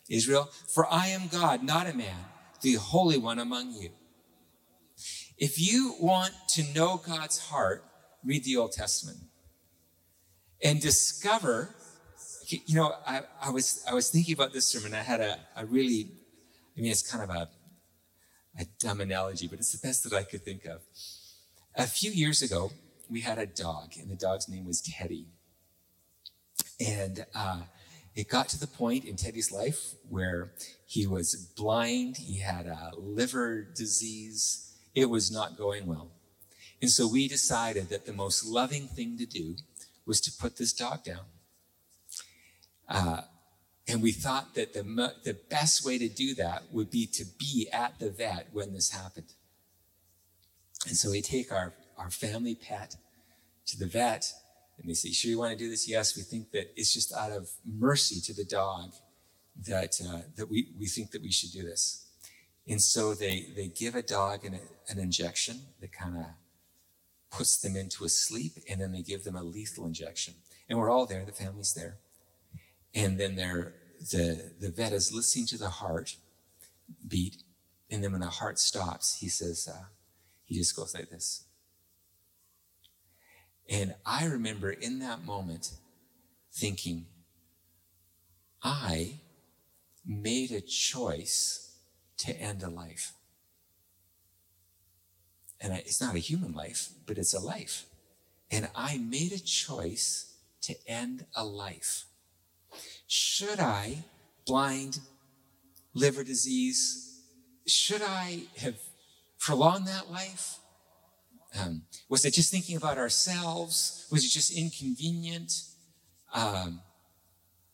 Israel. 0.09 0.49
For 0.67 0.91
I 0.91 1.07
am 1.07 1.27
God, 1.27 1.63
not 1.63 1.87
a 1.87 1.93
man, 1.93 2.25
the 2.61 2.73
Holy 2.73 3.17
One 3.17 3.39
among 3.39 3.73
you. 3.73 3.89
If 5.37 5.59
you 5.59 5.95
want 5.99 6.33
to 6.49 6.73
know 6.73 7.01
God's 7.05 7.39
heart, 7.39 7.83
read 8.23 8.43
the 8.43 8.57
Old 8.57 8.73
Testament 8.73 9.17
and 10.63 10.79
discover 10.79 11.75
you 12.51 12.75
know, 12.75 12.93
I, 13.05 13.21
I, 13.41 13.49
was 13.49 13.83
I 13.89 13.93
was 13.93 14.09
thinking 14.09 14.33
about 14.33 14.53
this 14.53 14.67
sermon. 14.67 14.93
I 14.93 15.03
had 15.03 15.21
a, 15.21 15.39
a 15.55 15.65
really, 15.65 16.11
I 16.77 16.81
mean, 16.81 16.91
it's 16.91 17.09
kind 17.09 17.23
of 17.23 17.29
a, 17.29 17.49
a 18.59 18.65
dumb 18.79 19.01
analogy, 19.01 19.47
but 19.47 19.59
it's 19.59 19.71
the 19.71 19.85
best 19.85 20.03
that 20.03 20.13
I 20.13 20.23
could 20.23 20.43
think 20.43 20.65
of. 20.65 20.81
A 21.75 21.87
few 21.87 22.11
years 22.11 22.41
ago, 22.41 22.71
we 23.09 23.21
had 23.21 23.37
a 23.37 23.45
dog, 23.45 23.93
and 23.97 24.09
the 24.09 24.15
dog's 24.15 24.49
name 24.49 24.65
was 24.65 24.81
Teddy. 24.81 25.27
And 26.85 27.25
uh, 27.33 27.61
it 28.13 28.27
got 28.27 28.49
to 28.49 28.59
the 28.59 28.67
point 28.67 29.05
in 29.05 29.15
Teddy's 29.15 29.53
life 29.53 29.93
where 30.09 30.51
he 30.85 31.07
was 31.07 31.33
blind, 31.55 32.17
he 32.17 32.39
had 32.39 32.65
a 32.65 32.91
liver 32.97 33.61
disease, 33.61 34.73
it 34.93 35.09
was 35.09 35.31
not 35.31 35.57
going 35.57 35.85
well. 35.85 36.11
And 36.81 36.91
so 36.91 37.07
we 37.07 37.29
decided 37.29 37.87
that 37.87 38.05
the 38.05 38.13
most 38.13 38.45
loving 38.45 38.87
thing 38.87 39.17
to 39.17 39.25
do 39.25 39.55
was 40.05 40.19
to 40.21 40.31
put 40.31 40.57
this 40.57 40.73
dog 40.73 41.05
down. 41.05 41.25
Uh, 42.89 43.21
and 43.87 44.01
we 44.01 44.11
thought 44.11 44.55
that 44.55 44.73
the, 44.73 44.83
the 45.23 45.37
best 45.49 45.85
way 45.85 45.97
to 45.97 46.09
do 46.09 46.35
that 46.35 46.63
would 46.71 46.91
be 46.91 47.05
to 47.07 47.23
be 47.39 47.69
at 47.71 47.97
the 47.99 48.09
vet 48.09 48.47
when 48.51 48.73
this 48.73 48.91
happened. 48.91 49.33
And 50.87 50.97
so 50.97 51.11
we 51.11 51.21
take 51.21 51.51
our, 51.51 51.73
our 51.97 52.09
family 52.09 52.55
pet 52.55 52.95
to 53.67 53.77
the 53.77 53.85
vet 53.85 54.31
and 54.79 54.89
they 54.89 54.93
say, 54.93 55.11
Sure, 55.11 55.29
you 55.29 55.37
want 55.37 55.51
to 55.51 55.57
do 55.57 55.69
this? 55.69 55.87
Yes, 55.87 56.15
we 56.15 56.23
think 56.23 56.51
that 56.51 56.71
it's 56.75 56.93
just 56.93 57.13
out 57.13 57.31
of 57.31 57.49
mercy 57.65 58.19
to 58.21 58.33
the 58.33 58.45
dog 58.45 58.93
that, 59.67 59.99
uh, 60.07 60.21
that 60.35 60.49
we, 60.49 60.69
we 60.79 60.87
think 60.87 61.11
that 61.11 61.21
we 61.21 61.31
should 61.31 61.51
do 61.51 61.61
this. 61.61 62.07
And 62.67 62.81
so 62.81 63.13
they, 63.13 63.47
they 63.55 63.67
give 63.67 63.95
a 63.95 64.01
dog 64.01 64.45
an, 64.45 64.59
an 64.89 64.99
injection 64.99 65.61
that 65.81 65.91
kind 65.91 66.17
of 66.17 66.25
puts 67.31 67.57
them 67.57 67.75
into 67.75 68.03
a 68.03 68.09
sleep, 68.09 68.53
and 68.69 68.81
then 68.81 68.91
they 68.91 69.01
give 69.01 69.23
them 69.23 69.35
a 69.35 69.43
lethal 69.43 69.85
injection. 69.85 70.35
And 70.69 70.77
we're 70.77 70.89
all 70.89 71.05
there, 71.05 71.25
the 71.25 71.31
family's 71.31 71.73
there 71.73 71.97
and 72.93 73.19
then 73.19 73.35
they're 73.35 73.73
the, 74.11 74.51
the 74.59 74.69
vet 74.69 74.93
is 74.93 75.13
listening 75.13 75.45
to 75.47 75.57
the 75.57 75.69
heart 75.69 76.15
beat. 77.07 77.43
And 77.89 78.03
then 78.03 78.11
when 78.11 78.21
the 78.21 78.27
heart 78.27 78.57
stops, 78.57 79.19
he 79.19 79.27
says, 79.27 79.69
uh, 79.71 79.85
he 80.51 80.57
just 80.57 80.75
goes 80.75 80.93
like 80.93 81.09
this. 81.09 81.45
And 83.69 83.95
I 84.05 84.25
remember 84.25 84.69
in 84.69 84.99
that 84.99 85.23
moment 85.23 85.71
thinking, 86.51 87.05
I 88.61 89.21
made 90.05 90.51
a 90.51 90.59
choice 90.59 91.77
to 92.17 92.37
end 92.37 92.63
a 92.63 92.69
life. 92.69 93.13
And 95.61 95.71
it's 95.71 96.01
not 96.01 96.15
a 96.15 96.19
human 96.19 96.51
life, 96.51 96.89
but 97.05 97.17
it's 97.17 97.33
a 97.33 97.39
life. 97.39 97.85
And 98.51 98.69
I 98.75 98.97
made 98.97 99.31
a 99.31 99.39
choice 99.39 100.33
to 100.63 100.75
end 100.85 101.27
a 101.33 101.45
life. 101.45 102.07
Should 103.07 103.61
I, 103.61 104.03
blind, 104.45 104.99
liver 105.93 106.25
disease, 106.25 107.21
should 107.65 108.01
I 108.01 108.41
have 108.57 108.75
prolonged 109.41 109.87
that 109.87 110.09
life? 110.09 110.59
Um, 111.59 111.81
was 112.07 112.23
it 112.23 112.33
just 112.33 112.51
thinking 112.51 112.77
about 112.77 112.97
ourselves? 112.97 114.07
Was 114.11 114.23
it 114.23 114.29
just 114.29 114.57
inconvenient? 114.57 115.51
Um, 116.33 116.81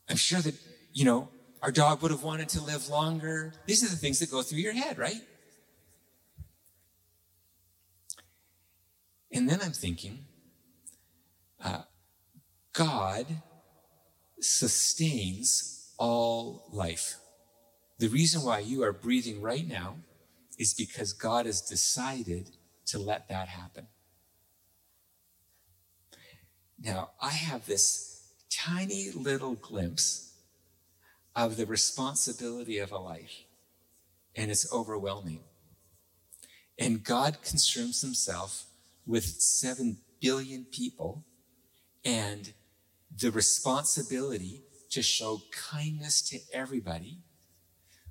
I'm 0.08 0.16
sure 0.16 0.40
that, 0.40 0.54
you 0.92 1.04
know, 1.04 1.28
our 1.62 1.70
dog 1.70 2.02
would 2.02 2.10
have 2.10 2.24
wanted 2.24 2.48
to 2.50 2.62
live 2.62 2.88
longer. 2.88 3.52
These 3.66 3.84
are 3.84 3.88
the 3.88 3.96
things 3.96 4.18
that 4.18 4.30
go 4.30 4.42
through 4.42 4.58
your 4.58 4.72
head, 4.72 4.98
right? 4.98 5.20
And 9.30 9.48
then 9.48 9.60
I'm 9.62 9.72
thinking, 9.72 10.24
uh, 11.62 11.82
God 12.72 13.26
sustains 14.40 15.92
all 15.98 16.68
life. 16.72 17.16
The 17.98 18.08
reason 18.08 18.42
why 18.42 18.60
you 18.60 18.82
are 18.84 18.92
breathing 18.92 19.42
right 19.42 19.66
now 19.66 19.96
is 20.58 20.74
because 20.74 21.12
God 21.12 21.46
has 21.46 21.60
decided 21.60 22.50
to 22.86 22.98
let 22.98 23.28
that 23.28 23.48
happen. 23.48 23.86
Now, 26.80 27.10
I 27.20 27.30
have 27.30 27.66
this 27.66 28.32
tiny 28.50 29.10
little 29.10 29.54
glimpse 29.54 30.34
of 31.34 31.56
the 31.56 31.66
responsibility 31.66 32.78
of 32.78 32.92
a 32.92 32.98
life, 32.98 33.44
and 34.34 34.50
it's 34.50 34.72
overwhelming. 34.72 35.40
And 36.78 37.02
God 37.02 37.42
concerns 37.42 38.00
himself 38.00 38.66
with 39.06 39.24
7 39.24 39.98
billion 40.20 40.64
people 40.64 41.24
and 42.04 42.52
the 43.16 43.30
responsibility 43.30 44.62
to 44.90 45.02
show 45.02 45.42
kindness 45.52 46.22
to 46.30 46.38
everybody, 46.52 47.18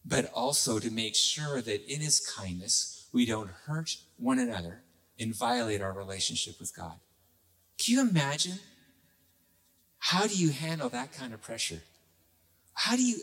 but 0.07 0.31
also 0.33 0.79
to 0.79 0.89
make 0.89 1.15
sure 1.15 1.61
that 1.61 1.91
in 1.91 1.99
his 1.99 2.19
kindness, 2.19 3.07
we 3.11 3.25
don't 3.25 3.49
hurt 3.65 3.97
one 4.17 4.39
another 4.39 4.83
and 5.19 5.35
violate 5.35 5.81
our 5.81 5.91
relationship 5.91 6.59
with 6.59 6.75
God. 6.75 6.95
Can 7.77 7.95
you 7.95 8.01
imagine? 8.01 8.59
How 9.99 10.25
do 10.25 10.35
you 10.35 10.51
handle 10.51 10.89
that 10.89 11.11
kind 11.11 11.33
of 11.33 11.41
pressure? 11.41 11.81
How 12.73 12.95
do 12.95 13.03
you 13.03 13.17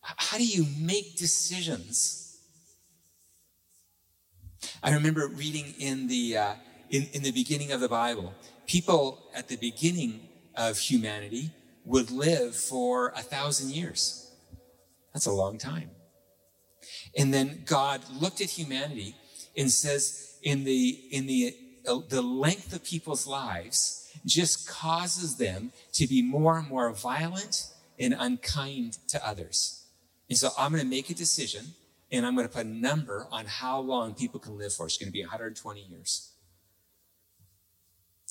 how 0.00 0.38
do 0.38 0.44
you 0.44 0.66
make 0.80 1.16
decisions? 1.16 2.40
I 4.82 4.94
remember 4.94 5.28
reading 5.28 5.74
in 5.78 6.08
the 6.08 6.36
uh, 6.36 6.54
in, 6.90 7.08
in 7.12 7.22
the 7.22 7.30
beginning 7.30 7.72
of 7.72 7.80
the 7.80 7.88
Bible, 7.88 8.32
people 8.66 9.18
at 9.34 9.48
the 9.48 9.56
beginning 9.56 10.28
of 10.56 10.78
humanity 10.78 11.50
would 11.84 12.10
live 12.10 12.56
for 12.56 13.08
a 13.10 13.22
thousand 13.22 13.70
years. 13.70 14.21
That's 15.12 15.26
a 15.26 15.32
long 15.32 15.58
time. 15.58 15.90
And 17.16 17.32
then 17.32 17.62
God 17.66 18.00
looked 18.20 18.40
at 18.40 18.50
humanity 18.50 19.14
and 19.56 19.70
says, 19.70 20.38
in 20.42 20.64
the, 20.64 20.88
in 21.10 21.26
the, 21.26 21.54
uh, 21.86 21.98
the 22.08 22.22
length 22.22 22.72
of 22.72 22.82
people's 22.84 23.26
lives 23.26 24.10
just 24.24 24.68
causes 24.68 25.36
them 25.36 25.72
to 25.92 26.06
be 26.06 26.22
more 26.22 26.58
and 26.58 26.68
more 26.68 26.92
violent 26.92 27.68
and 27.98 28.14
unkind 28.18 28.98
to 29.08 29.26
others. 29.26 29.84
And 30.28 30.38
so 30.38 30.50
I'm 30.58 30.72
going 30.72 30.82
to 30.82 30.88
make 30.88 31.10
a 31.10 31.14
decision 31.14 31.66
and 32.10 32.26
I'm 32.26 32.34
going 32.34 32.46
to 32.46 32.52
put 32.52 32.66
a 32.66 32.68
number 32.68 33.26
on 33.30 33.46
how 33.46 33.80
long 33.80 34.14
people 34.14 34.40
can 34.40 34.58
live 34.58 34.72
for. 34.72 34.86
It's 34.86 34.98
going 34.98 35.08
to 35.08 35.12
be 35.12 35.22
120 35.22 35.80
years. 35.80 36.32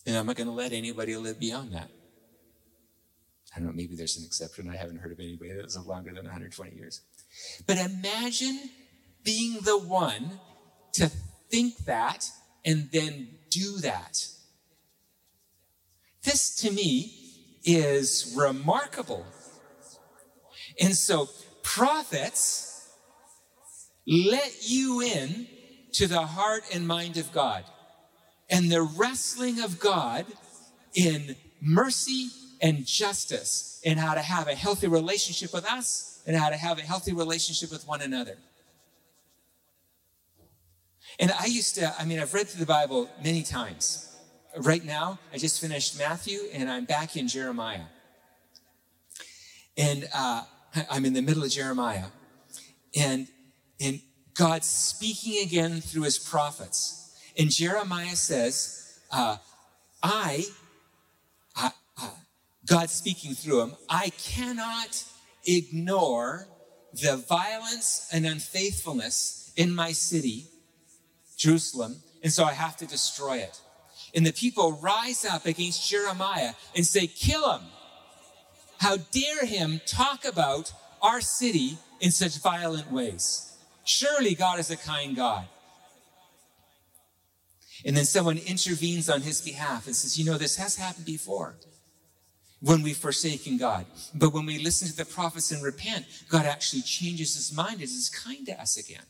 And 0.05 0.17
I'm 0.17 0.25
not 0.25 0.35
going 0.35 0.47
to 0.47 0.53
let 0.53 0.71
anybody 0.71 1.15
live 1.15 1.39
beyond 1.39 1.73
that. 1.73 1.89
I 3.55 3.59
don't 3.59 3.67
know, 3.67 3.73
maybe 3.73 3.95
there's 3.95 4.17
an 4.17 4.25
exception. 4.25 4.69
I 4.69 4.77
haven't 4.77 4.97
heard 4.97 5.11
of 5.11 5.19
anybody 5.19 5.51
that 5.53 5.63
was 5.63 5.77
longer 5.85 6.11
than 6.11 6.23
120 6.23 6.75
years. 6.75 7.01
But 7.67 7.77
imagine 7.77 8.69
being 9.23 9.59
the 9.63 9.77
one 9.77 10.39
to 10.93 11.11
think 11.49 11.77
that 11.85 12.29
and 12.65 12.89
then 12.91 13.27
do 13.49 13.77
that. 13.79 14.25
This 16.23 16.55
to 16.57 16.71
me 16.71 17.13
is 17.63 18.33
remarkable. 18.37 19.25
And 20.79 20.95
so 20.95 21.27
prophets 21.63 22.89
let 24.07 24.69
you 24.69 25.01
in 25.01 25.47
to 25.93 26.07
the 26.07 26.21
heart 26.21 26.63
and 26.73 26.87
mind 26.87 27.17
of 27.17 27.31
God 27.31 27.65
and 28.49 28.71
the 28.71 28.81
wrestling 28.81 29.61
of 29.61 29.79
God 29.79 30.25
in 30.93 31.35
mercy 31.61 32.29
and 32.61 32.85
justice 32.85 33.81
and 33.85 33.99
how 33.99 34.13
to 34.13 34.21
have 34.21 34.47
a 34.47 34.55
healthy 34.55 34.87
relationship 34.87 35.53
with 35.53 35.65
us 35.65 36.21
and 36.27 36.35
how 36.35 36.49
to 36.49 36.57
have 36.57 36.77
a 36.77 36.83
healthy 36.83 37.13
relationship 37.13 37.71
with 37.71 37.87
one 37.87 38.01
another. 38.01 38.37
And 41.19 41.31
I 41.39 41.45
used 41.45 41.75
to, 41.75 41.93
I 41.99 42.05
mean, 42.05 42.19
I've 42.19 42.33
read 42.33 42.47
through 42.47 42.59
the 42.59 42.65
Bible 42.65 43.09
many 43.23 43.43
times. 43.43 44.07
Right 44.57 44.83
now, 44.83 45.19
I 45.33 45.37
just 45.37 45.59
finished 45.59 45.97
Matthew 45.97 46.39
and 46.53 46.69
I'm 46.69 46.85
back 46.85 47.15
in 47.15 47.27
Jeremiah. 47.27 47.85
And 49.77 50.07
uh, 50.13 50.43
I'm 50.89 51.05
in 51.05 51.13
the 51.13 51.21
middle 51.21 51.43
of 51.43 51.51
Jeremiah. 51.51 52.05
And, 52.95 53.27
and 53.79 54.01
God's 54.33 54.69
speaking 54.69 55.43
again 55.43 55.81
through 55.81 56.03
his 56.03 56.19
prophets. 56.19 57.15
And 57.37 57.49
Jeremiah 57.49 58.15
says, 58.15 58.99
uh, 59.11 59.37
I, 60.03 60.45
God 62.65 62.89
speaking 62.89 63.33
through 63.33 63.61
him, 63.61 63.75
I 63.89 64.09
cannot 64.09 65.03
ignore 65.45 66.47
the 66.93 67.17
violence 67.17 68.07
and 68.11 68.25
unfaithfulness 68.25 69.51
in 69.55 69.73
my 69.73 69.91
city, 69.91 70.45
Jerusalem, 71.37 72.01
and 72.23 72.31
so 72.31 72.43
I 72.43 72.53
have 72.53 72.77
to 72.77 72.85
destroy 72.85 73.37
it. 73.37 73.59
And 74.13 74.25
the 74.25 74.33
people 74.33 74.73
rise 74.73 75.25
up 75.25 75.45
against 75.45 75.89
Jeremiah 75.89 76.53
and 76.75 76.85
say, 76.85 77.07
Kill 77.07 77.51
him. 77.53 77.61
How 78.79 78.97
dare 78.97 79.45
him 79.45 79.79
talk 79.85 80.25
about 80.25 80.73
our 81.01 81.21
city 81.21 81.77
in 81.99 82.11
such 82.11 82.39
violent 82.39 82.91
ways? 82.91 83.55
Surely 83.85 84.35
God 84.35 84.59
is 84.59 84.69
a 84.69 84.77
kind 84.77 85.15
God. 85.15 85.45
And 87.85 87.97
then 87.97 88.05
someone 88.05 88.37
intervenes 88.37 89.09
on 89.09 89.21
his 89.21 89.41
behalf 89.41 89.87
and 89.87 89.95
says, 89.95 90.19
You 90.19 90.25
know, 90.25 90.37
this 90.37 90.57
has 90.57 90.75
happened 90.75 91.05
before 91.05 91.55
when 92.61 92.83
we've 92.83 92.97
forsaken 92.97 93.57
God. 93.57 93.85
But 94.13 94.33
when 94.33 94.45
we 94.45 94.59
listen 94.59 94.87
to 94.87 94.95
the 94.95 95.05
prophets 95.05 95.51
and 95.51 95.63
repent, 95.63 96.05
God 96.29 96.45
actually 96.45 96.83
changes 96.83 97.35
his 97.35 97.55
mind 97.55 97.75
and 97.75 97.83
is 97.83 98.09
kind 98.09 98.45
to 98.45 98.61
us 98.61 98.77
again. 98.77 99.05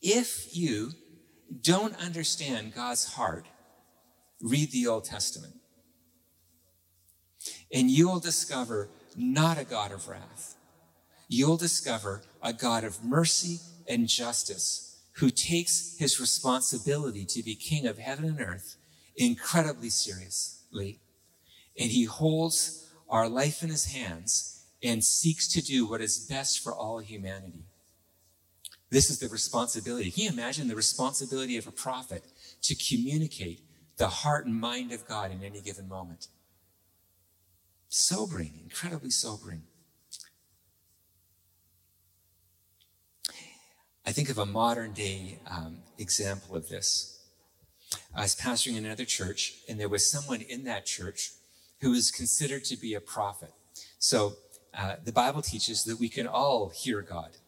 If 0.00 0.56
you 0.56 0.92
don't 1.60 2.00
understand 2.00 2.74
God's 2.74 3.14
heart, 3.14 3.46
read 4.40 4.70
the 4.70 4.86
Old 4.86 5.04
Testament. 5.04 5.54
And 7.72 7.90
you 7.90 8.08
will 8.08 8.20
discover 8.20 8.88
not 9.16 9.58
a 9.58 9.64
God 9.64 9.90
of 9.90 10.08
wrath. 10.08 10.54
You'll 11.28 11.56
discover 11.56 12.22
a 12.42 12.52
God 12.52 12.84
of 12.84 13.04
mercy 13.04 13.58
and 13.88 14.06
justice 14.06 15.02
who 15.16 15.30
takes 15.30 15.96
his 15.98 16.20
responsibility 16.20 17.24
to 17.24 17.42
be 17.42 17.54
king 17.54 17.86
of 17.86 17.98
heaven 17.98 18.24
and 18.24 18.40
earth 18.40 18.73
incredibly 19.16 19.90
seriously. 19.90 21.00
And 21.78 21.90
he 21.90 22.04
holds 22.04 22.92
our 23.08 23.28
life 23.28 23.62
in 23.62 23.68
his 23.70 23.86
hands 23.86 24.64
and 24.82 25.02
seeks 25.02 25.48
to 25.48 25.62
do 25.62 25.86
what 25.86 26.00
is 26.00 26.26
best 26.28 26.62
for 26.62 26.74
all 26.74 26.98
humanity. 26.98 27.64
This 28.90 29.10
is 29.10 29.18
the 29.18 29.28
responsibility. 29.28 30.10
Can 30.10 30.24
you 30.24 30.30
imagine 30.30 30.68
the 30.68 30.76
responsibility 30.76 31.56
of 31.56 31.66
a 31.66 31.72
prophet 31.72 32.22
to 32.62 32.74
communicate 32.74 33.60
the 33.96 34.08
heart 34.08 34.46
and 34.46 34.60
mind 34.60 34.92
of 34.92 35.06
God 35.08 35.32
in 35.32 35.42
any 35.42 35.60
given 35.60 35.88
moment? 35.88 36.28
Sobering, 37.88 38.60
incredibly 38.62 39.10
sobering. 39.10 39.62
I 44.06 44.12
think 44.12 44.28
of 44.28 44.38
a 44.38 44.46
modern 44.46 44.92
day 44.92 45.38
um, 45.50 45.78
example 45.98 46.56
of 46.56 46.68
this. 46.68 47.13
I 48.16 48.22
was 48.22 48.36
pastoring 48.36 48.76
in 48.76 48.84
another 48.84 49.04
church, 49.04 49.54
and 49.68 49.78
there 49.78 49.88
was 49.88 50.08
someone 50.08 50.40
in 50.40 50.64
that 50.64 50.86
church 50.86 51.32
who 51.80 51.90
was 51.90 52.10
considered 52.10 52.64
to 52.64 52.76
be 52.76 52.94
a 52.94 53.00
prophet. 53.00 53.52
So 53.98 54.34
uh, 54.72 54.96
the 55.04 55.12
Bible 55.12 55.42
teaches 55.42 55.84
that 55.84 55.98
we 55.98 56.08
can 56.08 56.26
all 56.26 56.70
hear 56.70 57.02
God. 57.02 57.38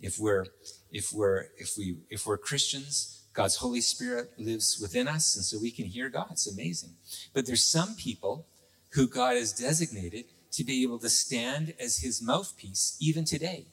If 0.00 0.18
we're, 0.18 0.46
if 0.92 1.12
we're, 1.12 1.46
if 1.56 1.78
we, 1.78 1.96
if 2.10 2.26
we're 2.26 2.36
Christians, 2.36 3.22
God's 3.32 3.56
Holy 3.56 3.80
Spirit 3.80 4.32
lives 4.38 4.78
within 4.80 5.08
us, 5.08 5.34
and 5.34 5.44
so 5.44 5.58
we 5.60 5.70
can 5.70 5.86
hear 5.86 6.10
God. 6.10 6.28
It's 6.32 6.46
amazing. 6.46 6.90
But 7.32 7.46
there's 7.46 7.64
some 7.64 7.94
people 7.94 8.46
who 8.90 9.08
God 9.08 9.36
has 9.36 9.52
designated 9.52 10.26
to 10.52 10.62
be 10.62 10.82
able 10.82 10.98
to 11.00 11.08
stand 11.08 11.74
as 11.80 11.98
his 11.98 12.22
mouthpiece 12.22 12.96
even 13.00 13.24
today. 13.24 13.66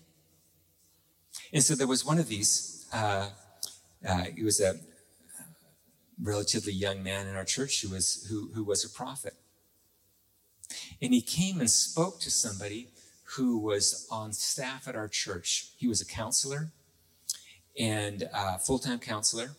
And 1.53 1.63
so 1.63 1.75
there 1.75 1.87
was 1.87 2.05
one 2.05 2.17
of 2.17 2.27
these. 2.27 2.87
Uh, 2.93 3.29
uh, 4.07 4.23
he 4.35 4.43
was 4.43 4.59
a 4.59 4.79
relatively 6.21 6.73
young 6.73 7.01
man 7.03 7.27
in 7.27 7.35
our 7.35 7.45
church 7.45 7.81
who 7.81 7.89
was 7.89 8.27
who, 8.29 8.51
who 8.53 8.63
was 8.63 8.85
a 8.85 8.89
prophet, 8.89 9.33
and 11.01 11.13
he 11.13 11.21
came 11.21 11.59
and 11.59 11.69
spoke 11.69 12.19
to 12.21 12.31
somebody 12.31 12.89
who 13.35 13.57
was 13.57 14.07
on 14.11 14.33
staff 14.33 14.87
at 14.87 14.95
our 14.95 15.07
church. 15.07 15.71
He 15.77 15.87
was 15.87 16.01
a 16.01 16.05
counselor 16.05 16.71
and 17.79 18.23
a 18.33 18.59
full-time 18.59 18.99
counselor, 18.99 19.51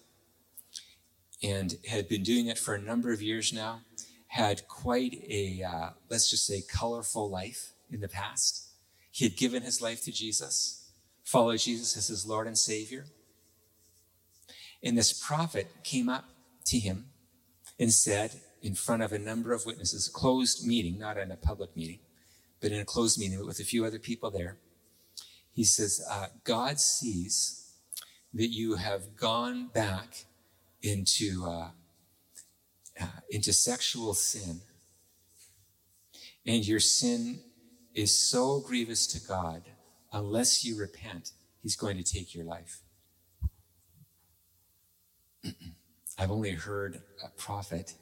and 1.43 1.79
had 1.89 2.09
been 2.09 2.23
doing 2.23 2.47
it 2.47 2.59
for 2.59 2.75
a 2.75 2.81
number 2.81 3.13
of 3.13 3.23
years 3.23 3.53
now. 3.53 3.81
Had 4.29 4.67
quite 4.69 5.15
a 5.29 5.63
uh, 5.63 5.91
let's 6.09 6.31
just 6.31 6.47
say 6.47 6.63
colorful 6.63 7.29
life 7.29 7.73
in 7.91 8.01
the 8.01 8.09
past. 8.09 8.69
He 9.11 9.27
had 9.27 9.37
given 9.37 9.63
his 9.63 9.83
life 9.83 10.03
to 10.05 10.13
Jesus, 10.13 10.89
followed 11.23 11.59
Jesus 11.59 11.97
as 11.99 12.09
his 12.09 12.27
Lord 12.27 12.47
and 12.47 12.57
Savior. 12.57 13.05
And 14.83 14.97
this 14.97 15.13
prophet 15.13 15.69
came 15.85 16.09
up 16.09 16.25
to 16.67 16.79
him 16.79 17.07
and 17.79 17.93
said, 17.93 18.41
in 18.63 18.75
front 18.75 19.03
of 19.03 19.13
a 19.13 19.19
number 19.19 19.53
of 19.53 19.67
witnesses, 19.67 20.09
closed 20.09 20.67
meeting, 20.67 20.99
not 20.99 21.19
in 21.19 21.31
a 21.33 21.37
public 21.37 21.77
meeting, 21.77 21.99
but 22.61 22.71
in 22.71 22.81
a 22.81 22.85
closed 22.85 23.19
meeting 23.19 23.45
with 23.45 23.59
a 23.59 23.65
few 23.65 23.85
other 23.85 23.99
people 23.99 24.31
there, 24.31 24.59
he 25.53 25.65
says, 25.65 26.01
uh, 26.09 26.29
God 26.45 26.79
sees 26.79 27.75
that 28.33 28.49
you 28.49 28.77
have 28.77 29.17
gone 29.17 29.69
back 29.69 30.27
into, 30.81 31.45
uh, 31.45 31.71
uh, 33.01 33.07
into 33.31 33.53
sexual 33.53 34.15
sin. 34.15 34.61
And 36.47 36.67
your 36.67 36.81
sin 36.81 37.43
is 37.95 38.17
so 38.17 38.61
grievous 38.61 39.07
to 39.09 39.21
God, 39.27 39.65
unless 40.13 40.65
you 40.65 40.79
repent, 40.79 41.33
he's 41.63 41.77
going 41.77 41.97
to 41.99 42.05
take 42.05 42.35
your 42.35 42.45
life. 42.45 42.81
I've 46.23 46.31
only 46.31 46.53
heard 46.53 47.03
a 47.25 47.31
prophet 47.31 47.95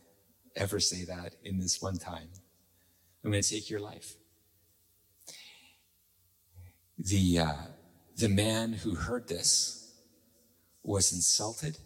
ever 0.55 0.79
say 0.79 1.07
that 1.07 1.37
in 1.43 1.59
this 1.59 1.81
one 1.81 1.97
time. 1.97 2.29
I'm 3.25 3.31
going 3.31 3.43
to 3.43 3.49
take 3.49 3.71
your 3.71 3.81
life. 3.81 4.17
The, 6.99 7.39
uh, 7.39 7.55
the 8.19 8.29
man 8.29 8.75
who 8.75 8.95
heard 8.95 9.27
this 9.27 9.95
was 10.83 11.15
insulted, 11.15 11.79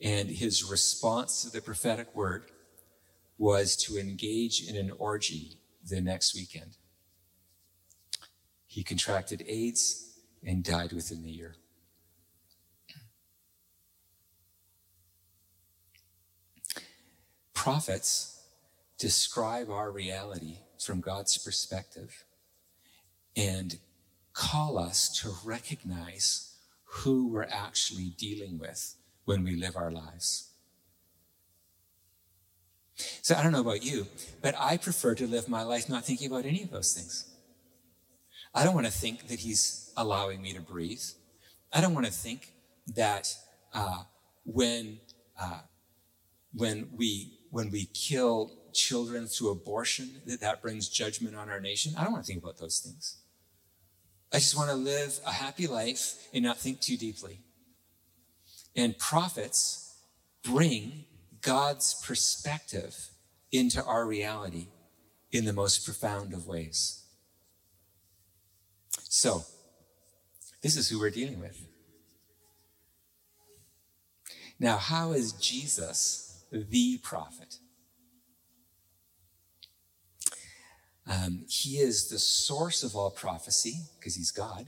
and 0.00 0.30
his 0.30 0.64
response 0.64 1.42
to 1.42 1.50
the 1.50 1.60
prophetic 1.60 2.16
word 2.16 2.44
was 3.36 3.76
to 3.76 3.98
engage 3.98 4.66
in 4.66 4.74
an 4.74 4.90
orgy 4.98 5.58
the 5.86 6.00
next 6.00 6.34
weekend. 6.34 6.78
He 8.66 8.82
contracted 8.82 9.44
AIDS 9.46 10.18
and 10.42 10.64
died 10.64 10.94
within 10.94 11.24
the 11.24 11.30
year. 11.30 11.56
Prophets 17.58 18.44
describe 19.00 19.68
our 19.68 19.90
reality 19.90 20.58
from 20.78 21.00
God's 21.00 21.36
perspective 21.36 22.24
and 23.36 23.80
call 24.32 24.78
us 24.78 25.08
to 25.20 25.34
recognize 25.44 26.54
who 26.84 27.26
we're 27.26 27.48
actually 27.50 28.14
dealing 28.16 28.60
with 28.60 28.94
when 29.24 29.42
we 29.42 29.56
live 29.56 29.74
our 29.74 29.90
lives. 29.90 30.52
So 33.22 33.34
I 33.34 33.42
don't 33.42 33.50
know 33.50 33.60
about 33.60 33.84
you, 33.84 34.06
but 34.40 34.54
I 34.56 34.76
prefer 34.76 35.16
to 35.16 35.26
live 35.26 35.48
my 35.48 35.64
life 35.64 35.88
not 35.88 36.04
thinking 36.04 36.30
about 36.30 36.46
any 36.46 36.62
of 36.62 36.70
those 36.70 36.92
things. 36.92 37.28
I 38.54 38.62
don't 38.62 38.74
want 38.74 38.86
to 38.86 38.92
think 38.92 39.26
that 39.26 39.40
He's 39.40 39.92
allowing 39.96 40.40
me 40.40 40.52
to 40.52 40.60
breathe. 40.60 41.02
I 41.72 41.80
don't 41.80 41.92
want 41.92 42.06
to 42.06 42.12
think 42.12 42.52
that 42.94 43.34
uh, 43.74 44.04
when 44.44 45.00
uh, 45.40 45.62
when 46.54 46.88
we 46.96 47.37
when 47.50 47.70
we 47.70 47.86
kill 47.86 48.52
children 48.72 49.26
through 49.26 49.50
abortion, 49.50 50.22
that 50.26 50.40
that 50.40 50.62
brings 50.62 50.88
judgment 50.88 51.34
on 51.34 51.48
our 51.48 51.60
nation. 51.60 51.94
I 51.96 52.04
don't 52.04 52.12
want 52.12 52.24
to 52.24 52.32
think 52.32 52.42
about 52.42 52.58
those 52.58 52.78
things. 52.78 53.18
I 54.32 54.38
just 54.38 54.56
want 54.56 54.70
to 54.70 54.76
live 54.76 55.18
a 55.26 55.32
happy 55.32 55.66
life 55.66 56.28
and 56.34 56.44
not 56.44 56.58
think 56.58 56.80
too 56.80 56.96
deeply. 56.96 57.40
And 58.76 58.98
prophets 58.98 59.96
bring 60.42 61.04
God's 61.40 61.94
perspective 62.06 63.10
into 63.50 63.82
our 63.82 64.06
reality 64.06 64.66
in 65.30 65.44
the 65.44 65.52
most 65.52 65.84
profound 65.84 66.32
of 66.34 66.46
ways. 66.46 67.04
So, 69.04 69.44
this 70.62 70.76
is 70.76 70.88
who 70.88 70.98
we're 70.98 71.10
dealing 71.10 71.40
with. 71.40 71.58
Now, 74.60 74.76
how 74.76 75.12
is 75.12 75.32
Jesus 75.32 76.27
the 76.50 76.98
prophet. 76.98 77.56
Um, 81.06 81.44
he 81.48 81.78
is 81.78 82.08
the 82.08 82.18
source 82.18 82.82
of 82.82 82.94
all 82.94 83.10
prophecy 83.10 83.80
because 83.98 84.14
he's 84.14 84.30
God, 84.30 84.66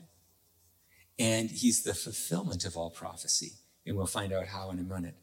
and 1.18 1.50
he's 1.50 1.82
the 1.82 1.94
fulfillment 1.94 2.64
of 2.64 2.76
all 2.76 2.90
prophecy. 2.90 3.52
And 3.86 3.96
we'll 3.96 4.06
find 4.06 4.32
out 4.32 4.46
how 4.46 4.70
in 4.70 4.78
a 4.78 4.82
minute. 4.82 5.16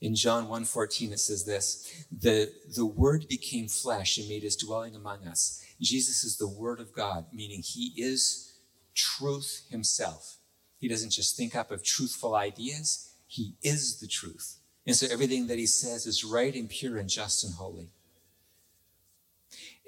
In 0.00 0.14
John 0.14 0.46
1:14 0.46 1.12
it 1.12 1.20
says 1.20 1.44
this, 1.44 2.06
the, 2.10 2.52
the 2.74 2.86
word 2.86 3.26
became 3.28 3.68
flesh 3.68 4.18
and 4.18 4.28
made 4.28 4.42
his 4.42 4.56
dwelling 4.56 4.96
among 4.96 5.26
us. 5.26 5.64
Jesus 5.80 6.24
is 6.24 6.36
the 6.36 6.48
word 6.48 6.80
of 6.80 6.92
God, 6.92 7.26
meaning 7.32 7.62
he 7.64 7.92
is 7.96 8.58
truth 8.94 9.66
himself. 9.70 10.38
He 10.78 10.88
doesn't 10.88 11.10
just 11.10 11.36
think 11.36 11.54
up 11.54 11.70
of 11.70 11.84
truthful 11.84 12.34
ideas, 12.34 13.14
he 13.26 13.54
is 13.62 14.00
the 14.00 14.08
truth. 14.08 14.59
And 14.86 14.96
so 14.96 15.06
everything 15.10 15.46
that 15.48 15.58
he 15.58 15.66
says 15.66 16.06
is 16.06 16.24
right 16.24 16.54
and 16.54 16.68
pure 16.68 16.96
and 16.96 17.08
just 17.08 17.44
and 17.44 17.54
holy. 17.54 17.90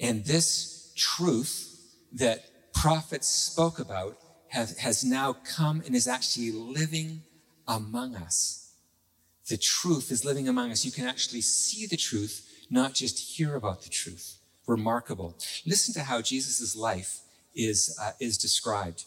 And 0.00 0.24
this 0.24 0.92
truth 0.96 1.68
that 2.12 2.72
prophets 2.72 3.28
spoke 3.28 3.78
about 3.78 4.18
have, 4.48 4.76
has 4.78 5.04
now 5.04 5.32
come 5.32 5.82
and 5.86 5.94
is 5.94 6.08
actually 6.08 6.52
living 6.52 7.22
among 7.66 8.14
us. 8.16 8.74
The 9.48 9.56
truth 9.56 10.10
is 10.10 10.24
living 10.24 10.48
among 10.48 10.70
us. 10.70 10.84
You 10.84 10.92
can 10.92 11.06
actually 11.06 11.40
see 11.40 11.86
the 11.86 11.96
truth, 11.96 12.66
not 12.70 12.94
just 12.94 13.36
hear 13.36 13.54
about 13.54 13.82
the 13.82 13.88
truth. 13.88 14.38
Remarkable. 14.66 15.36
Listen 15.66 15.94
to 15.94 16.04
how 16.04 16.20
Jesus' 16.20 16.76
life 16.76 17.20
is, 17.54 17.98
uh, 18.00 18.12
is 18.20 18.38
described. 18.38 19.04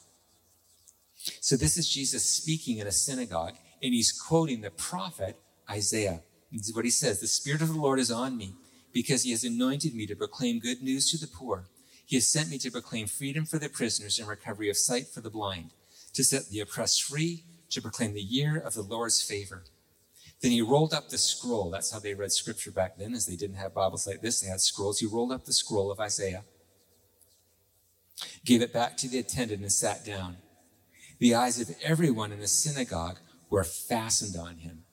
So 1.40 1.56
this 1.56 1.78
is 1.78 1.90
Jesus 1.90 2.24
speaking 2.24 2.78
in 2.78 2.88
a 2.88 2.92
synagogue, 2.92 3.56
and 3.82 3.94
he's 3.94 4.12
quoting 4.12 4.62
the 4.62 4.72
prophet 4.72 5.38
Isaiah. 5.70 6.22
This 6.52 6.70
is 6.70 6.76
what 6.76 6.86
he 6.86 6.92
says 6.92 7.20
The 7.20 7.28
Spirit 7.28 7.62
of 7.62 7.70
the 7.70 7.80
Lord 7.80 8.00
is 8.00 8.12
on 8.12 8.38
me 8.38 8.54
because 8.94 9.24
he 9.24 9.32
has 9.32 9.44
anointed 9.44 9.94
me 9.94 10.06
to 10.08 10.16
proclaim 10.16 10.60
good 10.60 10.82
news 10.82 11.12
to 11.12 11.18
the 11.18 11.28
poor. 11.28 11.66
He 12.06 12.16
has 12.16 12.28
sent 12.28 12.50
me 12.50 12.58
to 12.60 12.72
proclaim 12.72 13.08
freedom 13.08 13.46
for 13.46 13.60
the 13.60 13.68
prisoners 13.68 14.20
and 14.20 14.28
recovery 14.28 14.70
of 14.70 14.78
sight 14.78 15.08
for 15.08 15.22
the 15.22 15.30
blind, 15.30 15.72
to 16.14 16.24
set 16.24 16.50
the 16.50 16.62
oppressed 16.62 17.04
free, 17.04 17.44
to 17.72 17.82
proclaim 17.82 18.14
the 18.14 18.22
year 18.22 18.58
of 18.58 18.74
the 18.74 18.82
Lord's 18.82 19.22
favor. 19.22 19.64
Then 20.42 20.52
he 20.52 20.62
rolled 20.62 20.94
up 20.94 21.10
the 21.10 21.18
scroll. 21.18 21.70
That's 21.70 21.92
how 21.92 22.00
they 22.00 22.14
read 22.14 22.32
scripture 22.32 22.72
back 22.72 22.98
then, 22.98 23.14
as 23.14 23.26
they 23.26 23.36
didn't 23.36 23.58
have 23.58 23.74
Bibles 23.74 24.08
like 24.08 24.22
this. 24.22 24.40
They 24.40 24.48
had 24.48 24.62
scrolls. 24.62 25.00
He 25.00 25.08
rolled 25.08 25.34
up 25.34 25.44
the 25.44 25.52
scroll 25.52 25.92
of 25.92 26.00
Isaiah, 26.00 26.46
gave 28.46 28.62
it 28.62 28.72
back 28.72 28.96
to 28.98 29.10
the 29.10 29.20
attendant, 29.20 29.62
and 29.62 29.72
sat 29.72 30.06
down. 30.06 30.38
The 31.20 31.36
eyes 31.36 31.60
of 31.60 31.76
everyone 31.84 32.32
in 32.32 32.40
the 32.40 32.48
synagogue 32.48 33.18
were 33.50 33.66
fastened 33.66 34.38
on 34.38 34.58
him. 34.60 34.85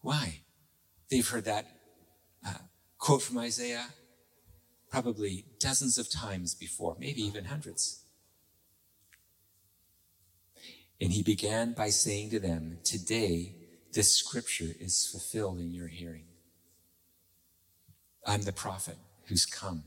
Why? 0.00 0.40
They've 1.10 1.28
heard 1.28 1.44
that 1.44 1.66
uh, 2.46 2.54
quote 2.98 3.22
from 3.22 3.38
Isaiah 3.38 3.86
probably 4.90 5.44
dozens 5.58 5.98
of 5.98 6.10
times 6.10 6.54
before, 6.54 6.96
maybe 6.98 7.22
even 7.22 7.46
hundreds. 7.46 8.04
And 11.00 11.12
he 11.12 11.22
began 11.22 11.74
by 11.74 11.90
saying 11.90 12.30
to 12.30 12.40
them, 12.40 12.78
Today, 12.84 13.54
this 13.92 14.14
scripture 14.14 14.74
is 14.80 15.06
fulfilled 15.06 15.58
in 15.58 15.72
your 15.72 15.88
hearing. 15.88 16.24
I'm 18.26 18.42
the 18.42 18.52
prophet 18.52 18.96
who's 19.26 19.46
come 19.46 19.84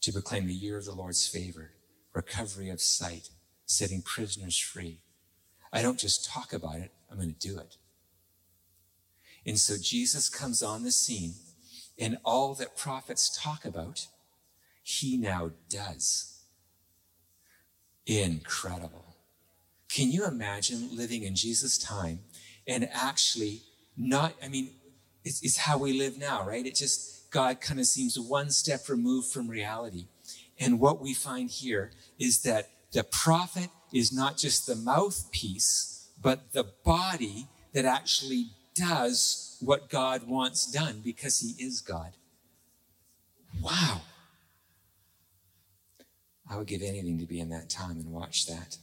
to 0.00 0.12
proclaim 0.12 0.46
the 0.46 0.54
year 0.54 0.76
of 0.76 0.84
the 0.84 0.94
Lord's 0.94 1.26
favor, 1.26 1.72
recovery 2.14 2.70
of 2.70 2.80
sight, 2.80 3.28
setting 3.66 4.02
prisoners 4.02 4.58
free. 4.58 5.00
I 5.72 5.82
don't 5.82 5.98
just 5.98 6.28
talk 6.28 6.52
about 6.52 6.76
it, 6.76 6.90
I'm 7.10 7.16
going 7.16 7.32
to 7.32 7.48
do 7.48 7.58
it. 7.58 7.76
And 9.46 9.58
so 9.58 9.76
Jesus 9.80 10.28
comes 10.28 10.62
on 10.62 10.82
the 10.82 10.92
scene 10.92 11.34
And 12.00 12.16
all 12.24 12.54
that 12.54 12.76
prophets 12.78 13.38
talk 13.38 13.66
about, 13.66 14.06
he 14.82 15.18
now 15.18 15.50
does. 15.68 16.40
Incredible. 18.06 19.16
Can 19.90 20.10
you 20.10 20.24
imagine 20.24 20.96
living 20.96 21.24
in 21.24 21.34
Jesus' 21.34 21.76
time 21.76 22.20
and 22.66 22.88
actually 22.92 23.60
not, 23.96 24.34
I 24.42 24.48
mean, 24.48 24.70
it's, 25.24 25.42
it's 25.42 25.58
how 25.58 25.76
we 25.76 25.92
live 25.92 26.16
now, 26.16 26.46
right? 26.46 26.64
It 26.64 26.74
just, 26.74 27.30
God 27.30 27.60
kind 27.60 27.78
of 27.78 27.86
seems 27.86 28.18
one 28.18 28.50
step 28.50 28.88
removed 28.88 29.30
from 29.30 29.48
reality. 29.48 30.06
And 30.58 30.80
what 30.80 31.02
we 31.02 31.12
find 31.12 31.50
here 31.50 31.92
is 32.18 32.42
that 32.42 32.70
the 32.92 33.04
prophet 33.04 33.68
is 33.92 34.10
not 34.12 34.38
just 34.38 34.66
the 34.66 34.76
mouthpiece, 34.76 36.08
but 36.20 36.52
the 36.52 36.64
body 36.84 37.48
that 37.74 37.84
actually 37.84 38.52
does 38.74 39.56
what 39.60 39.88
God 39.88 40.26
wants 40.26 40.70
done 40.70 41.00
because 41.04 41.40
he 41.40 41.62
is 41.62 41.80
God. 41.80 42.12
Wow. 43.62 44.02
I 46.48 46.56
would 46.56 46.66
give 46.66 46.82
anything 46.82 47.18
to 47.18 47.26
be 47.26 47.40
in 47.40 47.48
that 47.50 47.70
time 47.70 47.92
and 47.92 48.12
watch 48.12 48.46
that. 48.46 48.76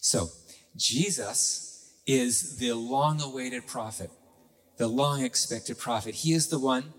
So, 0.00 0.28
Jesus 0.76 1.92
is 2.06 2.58
the 2.58 2.72
long 2.72 3.20
awaited 3.20 3.66
prophet, 3.66 4.10
the 4.76 4.88
long 4.88 5.24
expected 5.24 5.78
prophet. 5.78 6.16
He 6.16 6.32
is 6.32 6.48
the 6.48 6.58
one 6.58 6.92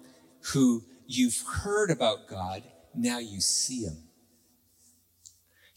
who 0.54 0.84
you've 1.06 1.42
heard 1.64 1.92
about 1.92 2.28
God, 2.28 2.64
now 2.94 3.20
you 3.20 3.40
see 3.40 3.84
him. 3.84 4.07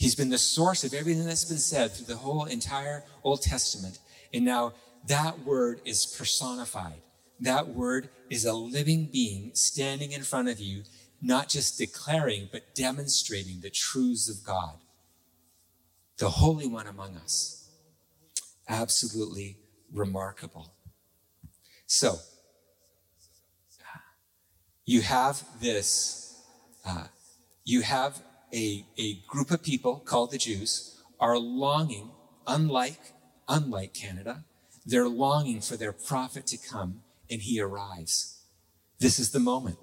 He's 0.00 0.14
been 0.14 0.30
the 0.30 0.38
source 0.38 0.82
of 0.82 0.94
everything 0.94 1.26
that's 1.26 1.44
been 1.44 1.58
said 1.58 1.92
through 1.92 2.06
the 2.06 2.16
whole 2.16 2.46
entire 2.46 3.04
Old 3.22 3.42
Testament. 3.42 3.98
And 4.32 4.46
now 4.46 4.72
that 5.06 5.40
word 5.40 5.82
is 5.84 6.06
personified. 6.06 7.02
That 7.38 7.68
word 7.68 8.08
is 8.30 8.46
a 8.46 8.54
living 8.54 9.10
being 9.12 9.50
standing 9.52 10.12
in 10.12 10.22
front 10.22 10.48
of 10.48 10.58
you, 10.58 10.84
not 11.20 11.50
just 11.50 11.76
declaring, 11.76 12.48
but 12.50 12.74
demonstrating 12.74 13.60
the 13.60 13.68
truths 13.68 14.30
of 14.30 14.42
God. 14.42 14.78
The 16.16 16.30
Holy 16.30 16.66
One 16.66 16.86
among 16.86 17.18
us. 17.18 17.68
Absolutely 18.70 19.58
remarkable. 19.92 20.72
So, 21.84 22.16
you 24.86 25.02
have 25.02 25.44
this, 25.60 26.42
uh, 26.86 27.08
you 27.66 27.82
have 27.82 28.22
a, 28.52 28.84
a 28.98 29.14
group 29.26 29.50
of 29.50 29.62
people 29.62 29.96
called 29.96 30.30
the 30.30 30.38
Jews 30.38 31.00
are 31.18 31.38
longing, 31.38 32.10
unlike, 32.46 33.12
unlike 33.48 33.94
Canada, 33.94 34.44
they're 34.84 35.08
longing 35.08 35.60
for 35.60 35.76
their 35.76 35.92
prophet 35.92 36.46
to 36.48 36.56
come 36.56 37.02
and 37.30 37.42
he 37.42 37.60
arrives. 37.60 38.42
This 38.98 39.18
is 39.18 39.30
the 39.30 39.40
moment. 39.40 39.78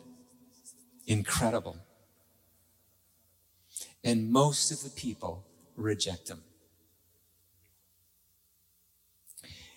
Incredible. 1.06 1.78
And 4.04 4.32
most 4.32 4.72
of 4.72 4.84
the 4.84 4.90
people 4.90 5.46
reject 5.76 6.30
him. 6.30 6.44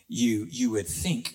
You, 0.08 0.46
you 0.50 0.70
would 0.70 0.88
think 0.88 1.34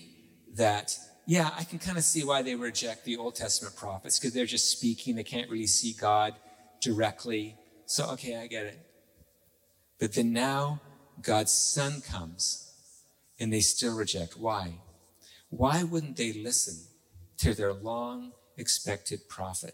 that, 0.56 0.98
yeah, 1.26 1.52
I 1.58 1.63
can 1.63 1.80
kind 1.80 1.98
of 1.98 2.04
see 2.04 2.26
why 2.26 2.41
they 2.41 2.56
reject 2.56 3.06
the 3.06 3.18
Old 3.18 3.36
Testament 3.36 3.76
prophets 3.76 4.20
because 4.20 4.34
they're 4.34 4.46
just 4.46 4.70
speaking. 4.70 5.15
They 5.15 5.24
can't 5.24 5.50
really 5.50 5.68
see 5.68 5.94
God 5.94 6.36
directly. 6.86 7.58
So, 7.88 8.12
okay, 8.12 8.38
I 8.38 8.48
get 8.48 8.67
it. 8.67 8.80
But 10.00 10.13
then 10.13 10.32
now 10.32 10.82
God's 11.21 11.52
son 11.52 12.02
comes 12.02 12.71
and 13.39 13.52
they 13.52 13.62
still 13.62 13.95
reject. 13.95 14.38
Why? 14.38 14.80
Why 15.50 15.84
wouldn't 15.84 16.15
they 16.15 16.32
listen 16.32 16.88
to 17.39 17.54
their 17.54 17.74
long 17.74 18.34
expected 18.58 19.28
prophet? 19.28 19.74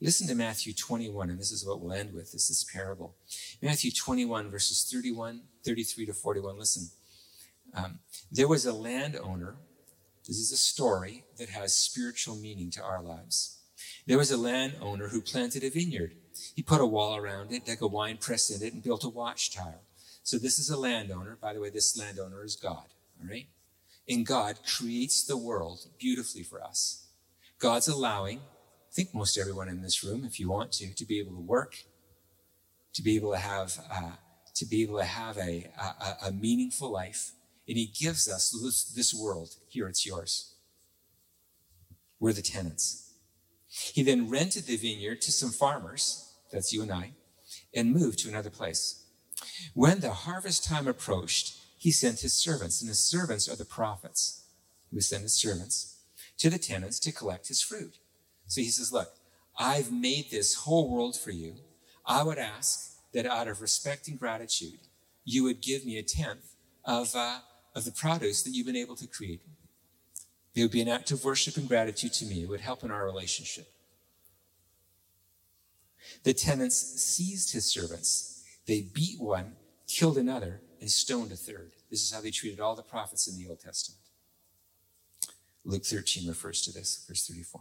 Listen 0.00 0.28
to 0.28 0.34
Matthew 0.34 0.72
21, 0.74 1.30
and 1.30 1.38
this 1.38 1.50
is 1.50 1.66
what 1.66 1.80
we'll 1.80 1.92
end 1.92 2.12
with. 2.12 2.32
This 2.32 2.50
is 2.50 2.66
parable. 2.72 3.16
Matthew 3.62 3.90
21, 3.90 4.50
verses 4.50 4.88
31, 4.92 5.42
33 5.64 6.06
to 6.06 6.12
41. 6.12 6.58
Listen. 6.58 6.88
Um, 7.74 7.98
there 8.30 8.48
was 8.48 8.66
a 8.66 8.72
landowner. 8.72 9.56
This 10.26 10.36
is 10.36 10.52
a 10.52 10.56
story 10.56 11.24
that 11.38 11.48
has 11.48 11.74
spiritual 11.74 12.36
meaning 12.36 12.70
to 12.72 12.82
our 12.82 13.02
lives. 13.02 13.60
There 14.06 14.18
was 14.18 14.30
a 14.30 14.36
landowner 14.36 15.08
who 15.08 15.20
planted 15.20 15.64
a 15.64 15.70
vineyard 15.70 16.14
he 16.54 16.62
put 16.62 16.80
a 16.80 16.86
wall 16.86 17.16
around 17.16 17.52
it, 17.52 17.66
dug 17.66 17.82
a 17.82 17.86
wine 17.86 18.16
press 18.16 18.48
in 18.48 18.66
it, 18.66 18.72
and 18.72 18.82
built 18.82 19.04
a 19.04 19.08
watchtower. 19.08 19.80
So 20.22 20.38
this 20.38 20.58
is 20.58 20.70
a 20.70 20.78
landowner. 20.78 21.36
By 21.40 21.52
the 21.52 21.60
way, 21.60 21.68
this 21.68 21.98
landowner 21.98 22.44
is 22.44 22.56
God. 22.56 22.86
All 23.20 23.28
right? 23.28 23.46
And 24.08 24.24
God 24.24 24.60
creates 24.64 25.24
the 25.24 25.36
world 25.36 25.86
beautifully 25.98 26.44
for 26.44 26.62
us. 26.62 27.08
God's 27.58 27.88
allowing, 27.88 28.38
I 28.38 28.92
think 28.92 29.14
most 29.14 29.36
everyone 29.36 29.68
in 29.68 29.82
this 29.82 30.04
room, 30.04 30.24
if 30.24 30.38
you 30.38 30.48
want 30.48 30.72
to, 30.72 30.94
to 30.94 31.04
be 31.04 31.18
able 31.18 31.32
to 31.32 31.40
work, 31.40 31.76
to 32.92 33.02
be 33.02 33.16
able 33.16 33.32
to 33.32 33.38
have, 33.38 33.78
uh, 33.90 34.12
to 34.54 34.66
be 34.66 34.82
able 34.82 34.98
to 34.98 35.04
have 35.04 35.36
a, 35.38 35.70
a, 35.80 36.28
a 36.28 36.32
meaningful 36.32 36.90
life. 36.90 37.32
And 37.66 37.76
he 37.76 37.86
gives 37.86 38.28
us 38.28 38.50
this, 38.62 38.84
this 38.84 39.12
world. 39.12 39.56
Here, 39.68 39.88
it's 39.88 40.06
yours. 40.06 40.54
We're 42.20 42.32
the 42.32 42.42
tenants. 42.42 43.12
He 43.66 44.04
then 44.04 44.30
rented 44.30 44.66
the 44.66 44.76
vineyard 44.76 45.20
to 45.22 45.32
some 45.32 45.50
farmers 45.50 46.23
that's 46.54 46.72
you 46.72 46.82
and 46.82 46.92
I, 46.92 47.10
and 47.74 47.92
moved 47.92 48.20
to 48.20 48.28
another 48.28 48.48
place. 48.48 49.04
When 49.74 50.00
the 50.00 50.12
harvest 50.12 50.64
time 50.64 50.86
approached, 50.86 51.56
he 51.76 51.90
sent 51.90 52.20
his 52.20 52.32
servants, 52.32 52.80
and 52.80 52.88
his 52.88 53.00
servants 53.00 53.48
are 53.48 53.56
the 53.56 53.64
prophets. 53.64 54.44
He 54.88 54.96
would 54.96 55.04
send 55.04 55.24
his 55.24 55.34
servants 55.34 55.98
to 56.38 56.48
the 56.48 56.58
tenants 56.58 57.00
to 57.00 57.12
collect 57.12 57.48
his 57.48 57.60
fruit. 57.60 57.98
So 58.46 58.60
he 58.60 58.68
says, 58.68 58.92
Look, 58.92 59.08
I've 59.58 59.92
made 59.92 60.30
this 60.30 60.54
whole 60.54 60.90
world 60.90 61.18
for 61.18 61.32
you. 61.32 61.56
I 62.06 62.22
would 62.22 62.38
ask 62.38 62.92
that 63.12 63.26
out 63.26 63.48
of 63.48 63.60
respect 63.60 64.08
and 64.08 64.18
gratitude, 64.18 64.80
you 65.24 65.42
would 65.44 65.60
give 65.60 65.84
me 65.84 65.98
a 65.98 66.02
tenth 66.02 66.54
of, 66.84 67.14
uh, 67.14 67.38
of 67.74 67.84
the 67.84 67.92
produce 67.92 68.42
that 68.42 68.50
you've 68.50 68.66
been 68.66 68.76
able 68.76 68.96
to 68.96 69.06
create. 69.06 69.40
It 70.54 70.62
would 70.62 70.70
be 70.70 70.82
an 70.82 70.88
act 70.88 71.10
of 71.10 71.24
worship 71.24 71.56
and 71.56 71.68
gratitude 71.68 72.12
to 72.14 72.26
me. 72.26 72.42
It 72.42 72.48
would 72.48 72.60
help 72.60 72.84
in 72.84 72.90
our 72.90 73.04
relationship. 73.04 73.66
The 76.24 76.34
tenants 76.34 76.76
seized 76.76 77.52
his 77.52 77.66
servants. 77.66 78.42
They 78.66 78.80
beat 78.80 79.20
one, 79.20 79.52
killed 79.86 80.18
another, 80.18 80.60
and 80.80 80.90
stoned 80.90 81.32
a 81.32 81.36
third. 81.36 81.72
This 81.90 82.02
is 82.02 82.12
how 82.12 82.20
they 82.20 82.30
treated 82.30 82.60
all 82.60 82.74
the 82.74 82.82
prophets 82.82 83.28
in 83.28 83.38
the 83.38 83.48
Old 83.48 83.60
Testament. 83.60 84.00
Luke 85.64 85.84
13 85.84 86.28
refers 86.28 86.62
to 86.62 86.72
this, 86.72 87.04
verse 87.06 87.26
34. 87.26 87.60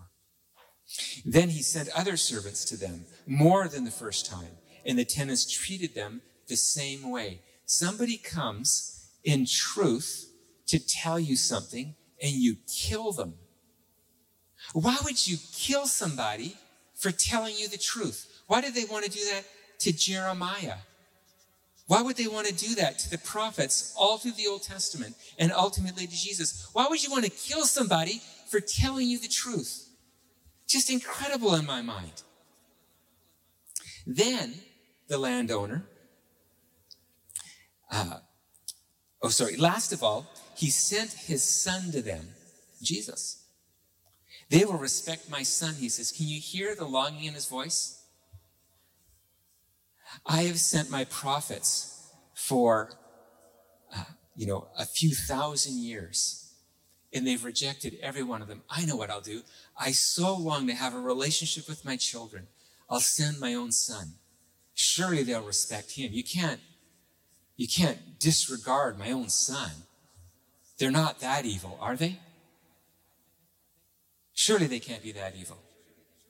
Then 1.25 1.49
he 1.49 1.61
sent 1.61 1.89
other 1.95 2.17
servants 2.17 2.65
to 2.65 2.77
them, 2.77 3.05
more 3.25 3.67
than 3.67 3.85
the 3.85 3.91
first 3.91 4.25
time, 4.25 4.57
and 4.85 4.97
the 4.97 5.05
tenants 5.05 5.49
treated 5.49 5.93
them 5.93 6.21
the 6.47 6.57
same 6.57 7.09
way. 7.09 7.41
Somebody 7.65 8.17
comes 8.17 9.09
in 9.23 9.45
truth 9.45 10.29
to 10.67 10.79
tell 10.79 11.19
you 11.19 11.35
something, 11.35 11.95
and 12.21 12.31
you 12.31 12.57
kill 12.67 13.11
them. 13.11 13.35
Why 14.73 14.97
would 15.03 15.27
you 15.27 15.37
kill 15.53 15.87
somebody 15.87 16.57
for 16.95 17.11
telling 17.11 17.55
you 17.57 17.67
the 17.67 17.77
truth? 17.77 18.32
Why 18.47 18.61
did 18.61 18.75
they 18.75 18.85
want 18.85 19.05
to 19.05 19.11
do 19.11 19.23
that 19.31 19.45
to 19.79 19.93
Jeremiah? 19.93 20.77
Why 21.87 22.01
would 22.01 22.15
they 22.15 22.27
want 22.27 22.47
to 22.47 22.53
do 22.53 22.75
that 22.75 22.99
to 22.99 23.09
the 23.09 23.17
prophets 23.17 23.93
all 23.97 24.17
through 24.17 24.33
the 24.33 24.47
Old 24.47 24.63
Testament 24.63 25.15
and 25.37 25.51
ultimately 25.51 26.07
to 26.07 26.11
Jesus? 26.11 26.69
Why 26.73 26.87
would 26.87 27.03
you 27.03 27.11
want 27.11 27.25
to 27.25 27.31
kill 27.31 27.65
somebody 27.65 28.21
for 28.49 28.59
telling 28.59 29.07
you 29.07 29.19
the 29.19 29.27
truth? 29.27 29.89
Just 30.67 30.89
incredible 30.89 31.55
in 31.55 31.65
my 31.65 31.81
mind. 31.81 32.23
Then 34.07 34.55
the 35.07 35.17
landowner, 35.17 35.85
uh, 37.91 38.19
oh, 39.21 39.29
sorry, 39.29 39.57
last 39.57 39.91
of 39.91 40.03
all, 40.03 40.25
he 40.55 40.69
sent 40.69 41.11
his 41.13 41.43
son 41.43 41.91
to 41.91 42.01
them, 42.01 42.29
Jesus. 42.81 43.45
They 44.49 44.65
will 44.65 44.77
respect 44.77 45.29
my 45.29 45.43
son, 45.43 45.75
he 45.75 45.89
says. 45.89 46.11
Can 46.11 46.27
you 46.27 46.39
hear 46.39 46.75
the 46.75 46.85
longing 46.85 47.25
in 47.25 47.33
his 47.33 47.47
voice? 47.47 48.02
I 50.25 50.43
have 50.43 50.59
sent 50.59 50.89
my 50.89 51.03
prophets 51.05 52.11
for, 52.33 52.93
uh, 53.95 54.03
you 54.35 54.47
know, 54.47 54.67
a 54.77 54.85
few 54.85 55.13
thousand 55.13 55.77
years, 55.77 56.53
and 57.13 57.27
they've 57.27 57.43
rejected 57.43 57.97
every 58.01 58.23
one 58.23 58.41
of 58.41 58.47
them. 58.47 58.63
I 58.69 58.85
know 58.85 58.95
what 58.95 59.09
I'll 59.09 59.21
do. 59.21 59.41
I 59.77 59.91
so 59.91 60.35
long 60.35 60.67
to 60.67 60.73
have 60.73 60.93
a 60.93 60.99
relationship 60.99 61.67
with 61.67 61.85
my 61.85 61.97
children. 61.97 62.47
I'll 62.89 62.99
send 62.99 63.39
my 63.39 63.53
own 63.53 63.71
son. 63.71 64.13
Surely 64.73 65.23
they'll 65.23 65.43
respect 65.43 65.91
him. 65.91 66.11
You 66.13 66.23
can't, 66.23 66.59
you 67.55 67.67
can't 67.67 68.19
disregard 68.19 68.97
my 68.97 69.11
own 69.11 69.29
son. 69.29 69.71
They're 70.77 70.91
not 70.91 71.19
that 71.19 71.45
evil, 71.45 71.77
are 71.79 71.95
they? 71.95 72.19
Surely 74.33 74.65
they 74.65 74.79
can't 74.79 75.03
be 75.03 75.11
that 75.11 75.35
evil. 75.35 75.57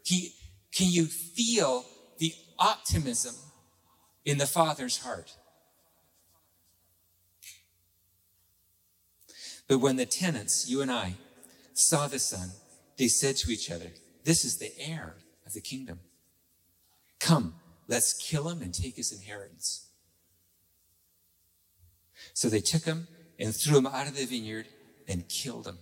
Can, 0.08 0.20
can 0.74 0.88
you 0.90 1.06
feel 1.06 1.86
the 2.18 2.34
optimism 2.60 3.36
in 4.26 4.38
the 4.38 4.48
Father's 4.48 5.00
heart. 5.00 5.36
But 9.68 9.80
when 9.80 9.96
the 9.96 10.06
tenants, 10.06 10.70
you 10.70 10.82
and 10.82 10.92
I, 10.92 11.16
saw 11.74 12.08
the 12.08 12.20
son, 12.20 12.50
they 12.98 13.08
said 13.08 13.38
to 13.38 13.52
each 13.52 13.72
other, 13.72 13.92
This 14.24 14.46
is 14.46 14.58
the 14.58 14.72
heir 14.80 15.16
of 15.46 15.54
the 15.54 15.62
kingdom. 15.62 16.00
Come, 17.20 17.56
let's 17.88 18.14
kill 18.14 18.50
him 18.50 18.62
and 18.62 18.74
take 18.74 18.96
his 18.96 19.12
inheritance. 19.12 19.88
So 22.34 22.50
they 22.50 22.60
took 22.60 22.84
him 22.84 23.08
and 23.40 23.56
threw 23.56 23.78
him 23.78 23.88
out 23.88 24.08
of 24.08 24.16
the 24.16 24.26
vineyard 24.26 24.68
and 25.08 25.28
killed 25.28 25.68
him. 25.68 25.80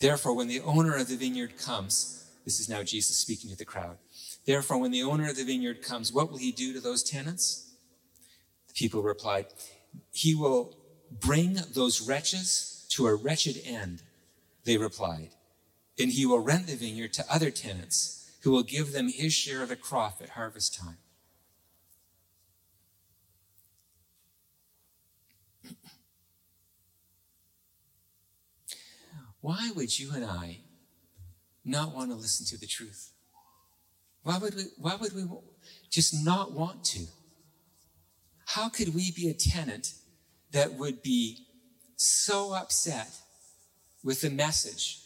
Therefore, 0.00 0.34
when 0.34 0.48
the 0.48 0.60
owner 0.60 0.96
of 0.96 1.08
the 1.08 1.16
vineyard 1.16 1.58
comes, 1.58 2.30
this 2.44 2.60
is 2.60 2.68
now 2.68 2.82
Jesus 2.82 3.16
speaking 3.16 3.50
to 3.50 3.56
the 3.56 3.64
crowd. 3.64 3.98
Therefore, 4.48 4.78
when 4.78 4.92
the 4.92 5.02
owner 5.02 5.28
of 5.28 5.36
the 5.36 5.44
vineyard 5.44 5.82
comes, 5.82 6.10
what 6.10 6.30
will 6.30 6.38
he 6.38 6.52
do 6.52 6.72
to 6.72 6.80
those 6.80 7.02
tenants? 7.02 7.74
The 8.68 8.72
people 8.72 9.02
replied, 9.02 9.44
He 10.10 10.34
will 10.34 10.74
bring 11.10 11.58
those 11.74 12.00
wretches 12.00 12.86
to 12.92 13.08
a 13.08 13.14
wretched 13.14 13.60
end. 13.62 14.04
They 14.64 14.78
replied, 14.78 15.32
and 15.98 16.10
he 16.10 16.24
will 16.24 16.38
rent 16.40 16.66
the 16.66 16.76
vineyard 16.76 17.12
to 17.12 17.30
other 17.30 17.50
tenants 17.50 18.30
who 18.40 18.50
will 18.50 18.62
give 18.62 18.92
them 18.92 19.10
his 19.10 19.34
share 19.34 19.62
of 19.62 19.68
the 19.68 19.76
crop 19.76 20.22
at 20.22 20.30
harvest 20.30 20.74
time. 20.74 20.96
Why 29.42 29.72
would 29.76 29.98
you 29.98 30.12
and 30.14 30.24
I 30.24 30.60
not 31.66 31.94
want 31.94 32.10
to 32.12 32.16
listen 32.16 32.46
to 32.46 32.58
the 32.58 32.66
truth? 32.66 33.12
Why 34.28 34.36
would 34.36 34.56
we, 34.56 34.64
why 34.76 34.94
would 34.94 35.14
we 35.14 35.24
just 35.88 36.22
not 36.22 36.52
want 36.52 36.84
to? 36.84 37.06
How 38.44 38.68
could 38.68 38.94
we 38.94 39.10
be 39.10 39.30
a 39.30 39.32
tenant 39.32 39.94
that 40.52 40.74
would 40.74 41.02
be 41.02 41.46
so 41.96 42.52
upset 42.52 43.08
with 44.04 44.20
the 44.20 44.28
message 44.28 44.98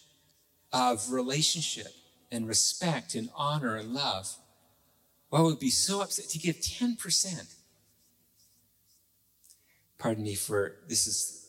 of 0.73 1.13
relationship 1.13 1.87
and 2.33 2.49
respect 2.49 3.15
and 3.15 3.29
honor 3.37 3.77
and 3.77 3.95
love? 3.95 4.27
Why 5.29 5.41
would 5.41 5.55
we 5.55 5.67
be 5.67 5.71
so 5.71 6.01
upset 6.01 6.29
to 6.31 6.41
give 6.41 6.57
10%? 6.57 7.55
Pardon 9.99 10.25
me 10.25 10.35
for 10.35 10.79
this 10.89 11.07
is 11.07 11.49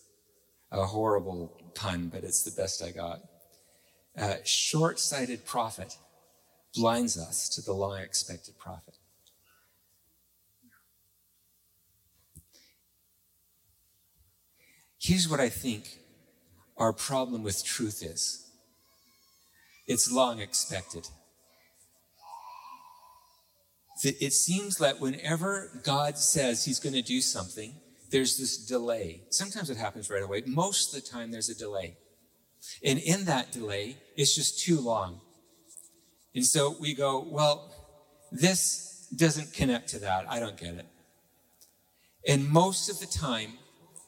a 0.72 0.86
horrible 0.86 1.60
pun, 1.74 2.10
but 2.14 2.24
it's 2.24 2.44
the 2.44 2.52
best 2.52 2.84
I 2.84 2.92
got. 2.92 3.22
Uh, 4.16 4.36
Short 4.44 5.00
sighted 5.00 5.44
profit 5.44 5.98
blinds 6.74 7.18
us 7.18 7.50
to 7.50 7.62
the 7.62 7.74
long 7.74 8.00
expected 8.00 8.58
prophet. 8.58 8.96
Here's 15.00 15.28
what 15.28 15.40
I 15.40 15.50
think 15.50 16.00
our 16.78 16.94
problem 16.94 17.44
with 17.44 17.64
truth 17.64 18.02
is 18.02 18.50
it's 19.86 20.12
long 20.12 20.40
expected. 20.40 21.08
It 24.04 24.34
seems 24.34 24.78
that 24.78 25.00
whenever 25.00 25.80
God 25.84 26.18
says 26.18 26.66
he's 26.66 26.80
going 26.80 26.96
to 26.96 27.02
do 27.02 27.22
something, 27.22 27.74
there's 28.12 28.38
this 28.38 28.58
delay. 28.58 29.24
Sometimes 29.30 29.70
it 29.70 29.78
happens 29.78 30.10
right 30.10 30.24
away. 30.24 30.44
Most 30.46 30.94
of 30.94 31.02
the 31.02 31.10
time, 31.10 31.32
there's 31.32 31.50
a 31.50 31.56
delay. 31.56 31.98
And 32.84 33.00
in 33.00 33.26
that 33.26 33.52
delay, 33.52 33.98
it's 34.16 34.36
just 34.36 34.60
too 34.60 34.80
long. 34.80 35.22
And 36.36 36.46
so 36.46 36.76
we 36.80 36.94
go, 36.94 37.20
well, 37.20 37.72
this 38.32 39.08
doesn't 39.16 39.54
connect 39.54 39.90
to 39.90 40.00
that. 40.00 40.26
I 40.30 40.40
don't 40.40 40.58
get 40.58 40.76
it. 40.76 40.88
And 42.28 42.50
most 42.50 42.90
of 42.90 43.00
the 43.00 43.06
time, 43.06 43.54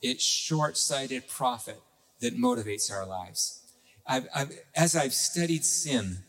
it's 0.02 0.24
short 0.24 0.78
sighted 0.78 1.28
profit 1.28 1.80
that 2.22 2.38
motivates 2.38 2.92
our 2.92 3.06
lives. 3.06 3.62
I've, 4.08 4.28
I've, 4.36 4.52
as 4.76 4.96
I've 4.96 5.14
studied 5.14 5.66
sin, 5.66 6.20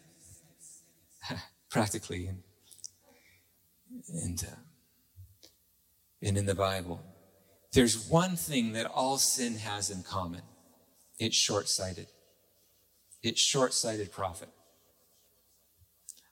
practically, 1.70 2.26
and, 2.26 2.42
and, 4.08 4.44
uh, 4.46 4.56
and 6.22 6.36
in 6.36 6.46
the 6.46 6.54
Bible, 6.54 7.00
there's 7.72 8.08
one 8.08 8.36
thing 8.36 8.72
that 8.72 8.86
all 8.86 9.18
sin 9.18 9.56
has 9.56 9.90
in 9.90 10.02
common 10.02 10.42
it's 11.18 11.36
short 11.36 11.68
sighted. 11.68 12.08
It's 13.22 13.40
short 13.40 13.72
sighted 13.72 14.12
profit. 14.12 14.50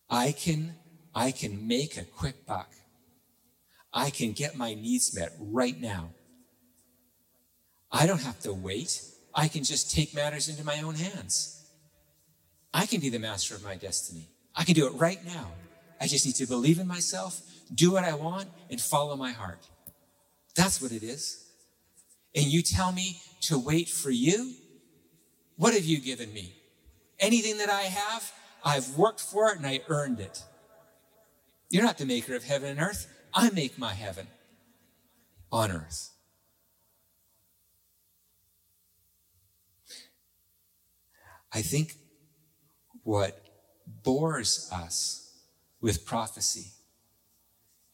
I 0.09 0.33
can, 0.33 0.75
I 1.15 1.31
can 1.31 1.67
make 1.67 1.97
a 1.97 2.05
quick 2.05 2.47
buck. 2.47 2.71
I 3.93 4.11
can 4.11 4.33
get 4.33 4.57
my 4.57 4.75
needs 4.75 5.15
met 5.17 5.33
right 5.39 5.81
now. 5.81 6.11
I 7.91 8.07
don't 8.07 8.23
have 8.23 8.41
to 8.41 8.53
wait. 8.53 9.01
I 9.35 9.49
can 9.49 9.63
just 9.63 9.95
take 9.95 10.15
matters 10.15 10.49
into 10.49 10.65
my 10.65 10.81
own 10.83 10.97
hands. 10.97 11.65
I 12.73 12.87
can 12.87 13.01
be 13.01 13.09
the 13.09 13.21
master 13.21 13.55
of 13.55 13.63
my 13.63 13.77
destiny. 13.77 14.29
I 14.55 14.65
can 14.65 14.75
do 14.75 14.87
it 14.87 14.95
right 14.95 15.25
now. 15.25 15.53
I 16.01 16.09
just 16.09 16.27
need 16.27 16.35
to 16.37 16.47
believe 16.47 16.81
in 16.81 16.89
myself, 16.89 17.41
do 17.73 17.93
what 17.93 18.05
I 18.05 18.15
want, 18.15 18.49
and 18.69 18.81
follow 18.81 19.17
my 19.17 19.31
heart. 19.31 19.67
That's 20.57 20.83
what 20.83 20.93
it 20.93 21.03
is. 21.03 21.53
And 22.35 22.47
you 22.47 22.63
tell 22.63 22.91
me 22.91 23.21
to 23.43 23.59
wait 23.59 23.89
for 23.89 24.11
you? 24.11 24.55
What 25.57 25.73
have 25.75 25.85
you 25.85 26.01
given 26.01 26.33
me? 26.33 26.53
Anything 27.21 27.59
that 27.59 27.71
I 27.71 27.83
have, 27.83 28.33
I've 28.65 28.97
worked 28.97 29.21
for 29.21 29.51
it 29.51 29.59
and 29.59 29.67
I 29.67 29.81
earned 29.89 30.21
it. 30.21 30.43
You're 31.71 31.83
not 31.83 31.99
the 31.99 32.07
maker 32.07 32.35
of 32.35 32.45
heaven 32.45 32.71
and 32.71 32.81
earth. 32.81 33.07
I 33.33 33.51
make 33.51 33.79
my 33.79 33.93
heaven 33.93 34.29
on 35.53 35.71
earth. 35.71 36.11
I 41.53 41.63
think 41.63 41.95
what 43.03 43.41
bores 43.87 44.69
us 44.73 45.33
with 45.81 46.07
prophecy 46.07 46.73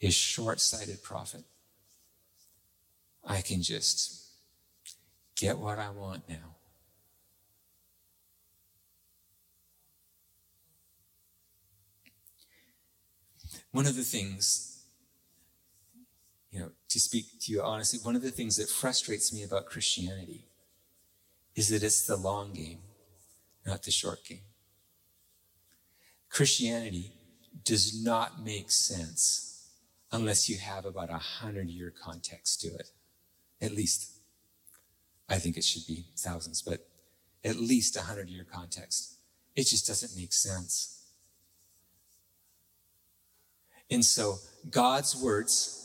is 0.01 0.15
short 0.15 0.61
sighted 0.61 1.03
profit. 1.03 1.43
I 3.25 3.43
can 3.43 3.61
just 3.61 4.31
get 5.37 5.59
what 5.59 5.79
I 5.79 5.91
want 5.91 6.29
now. 6.29 6.57
One 13.73 13.87
of 13.87 13.97
the 13.97 14.03
things, 14.03 14.85
you 16.51 16.61
know, 16.61 16.71
to 16.89 17.01
speak 17.01 17.27
to 17.43 17.53
you 17.53 17.63
honestly, 17.63 18.01
one 18.03 18.17
of 18.17 18.23
the 18.23 18.31
things 18.31 18.57
that 18.57 18.69
frustrates 18.69 19.33
me 19.33 19.43
about 19.43 19.67
Christianity 19.67 20.47
is 21.55 21.69
that 21.69 21.83
it's 21.83 22.07
the 22.07 22.17
long 22.17 22.53
game, 22.53 22.79
not 23.67 23.83
the 23.83 23.91
short 23.91 24.25
game. 24.25 24.43
Christianity 26.29 27.13
does 27.65 28.03
not 28.03 28.45
make 28.45 28.71
sense 28.71 29.69
unless 30.13 30.49
you 30.49 30.59
have 30.59 30.85
about 30.85 31.11
a 31.11 31.19
hundred 31.19 31.69
year 31.69 31.93
context 32.03 32.61
to 32.63 32.69
it. 32.69 32.91
At 33.61 33.73
least. 33.73 34.17
I 35.29 35.37
think 35.37 35.57
it 35.57 35.65
should 35.65 35.87
be 35.87 36.07
thousands, 36.17 36.61
but 36.61 36.89
at 37.45 37.57
least 37.57 37.97
a 37.97 38.03
hundred 38.03 38.29
year 38.29 38.45
context. 38.51 39.19
It 39.55 39.67
just 39.67 39.87
doesn't 39.87 40.19
make 40.21 40.33
sense. 40.33 41.00
And 43.91 44.05
so 44.05 44.39
God's 44.71 45.17
words 45.17 45.77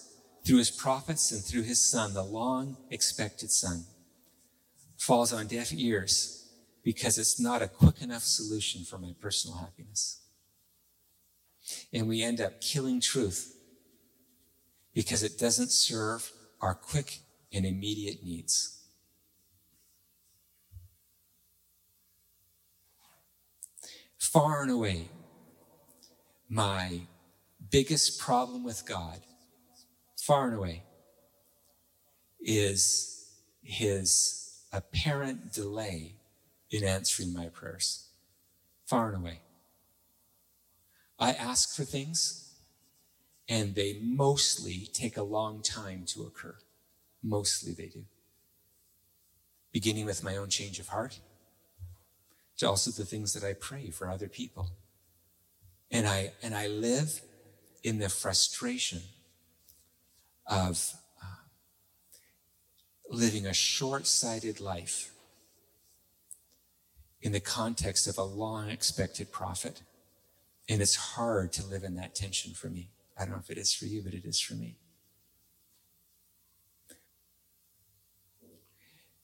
through 0.46 0.58
his 0.60 0.70
prophets 0.70 1.32
and 1.32 1.44
through 1.44 1.64
his 1.64 1.82
son, 1.82 2.14
the 2.14 2.24
long 2.24 2.78
expected 2.92 3.50
son, 3.50 3.86
falls 4.98 5.34
on 5.34 5.48
deaf 5.48 5.74
ears 5.74 6.48
because 6.84 7.18
it's 7.18 7.40
not 7.40 7.64
a 7.64 7.68
quick 7.68 8.02
enough 8.02 8.22
solution 8.22 8.84
for 8.84 9.00
my 9.00 9.14
personal 9.20 9.58
happiness. 9.58 10.22
And 11.92 12.08
we 12.08 12.22
end 12.22 12.40
up 12.40 12.62
killing 12.62 13.02
truth 13.02 13.56
because 14.94 15.24
it 15.24 15.40
doesn't 15.40 15.72
serve 15.72 16.32
our 16.62 16.76
quick 16.76 17.20
and 17.52 17.66
immediate 17.66 18.24
needs. 18.24 18.84
Far 24.20 24.62
and 24.62 24.72
away, 24.72 25.10
my 26.50 27.02
biggest 27.76 28.18
problem 28.20 28.64
with 28.64 28.86
God, 28.86 29.20
far 30.16 30.48
and 30.48 30.56
away, 30.56 30.84
is 32.40 33.34
his 33.64 34.62
apparent 34.72 35.52
delay 35.52 36.14
in 36.72 36.86
answering 36.86 37.34
my 37.34 37.48
prayers. 37.48 38.08
Far 38.86 39.10
and 39.10 39.18
away. 39.18 39.42
I 41.20 41.34
ask 41.34 41.76
for 41.76 41.84
things, 41.84 42.54
and 43.50 43.76
they 43.76 44.00
mostly 44.02 44.88
take 44.94 45.18
a 45.18 45.24
long 45.24 45.62
time 45.62 46.06
to 46.14 46.24
occur. 46.24 46.56
Mostly 47.22 47.74
they 47.74 47.88
do. 47.88 48.06
Beginning 49.74 50.06
with 50.06 50.24
my 50.24 50.38
own 50.38 50.48
change 50.48 50.80
of 50.80 50.88
heart, 50.88 51.20
to 52.58 52.70
also 52.70 52.90
the 52.90 53.04
things 53.04 53.34
that 53.34 53.44
I 53.44 53.52
pray 53.52 53.90
for 53.90 54.10
other 54.10 54.30
people. 54.30 54.70
And 55.92 56.08
I, 56.08 56.32
and 56.42 56.56
I 56.56 56.68
live 56.68 57.20
in 57.86 58.00
the 58.00 58.10
frustration 58.10 59.00
of 60.48 60.96
uh, 61.22 61.28
living 63.12 63.46
a 63.46 63.54
short 63.54 64.08
sighted 64.08 64.60
life 64.60 65.12
in 67.22 67.32
the 67.32 67.40
context 67.40 68.08
of 68.08 68.18
a 68.18 68.24
long 68.24 68.72
expected 68.72 69.32
prophet. 69.32 69.84
And 70.68 70.82
it's 70.82 70.96
hard 70.96 71.54
to 71.54 71.66
live 71.66 71.84
in 71.84 71.96
that 71.98 72.16
tension 72.16 72.56
for 72.56 72.70
me. 72.70 72.90
I 73.16 73.22
don't 73.22 73.34
know 73.34 73.40
if 73.40 73.52
it 73.52 73.60
is 73.60 73.72
for 73.72 73.86
you, 73.86 74.02
but 74.02 74.16
it 74.16 74.26
is 74.26 74.42
for 74.42 74.56
me. 74.56 74.78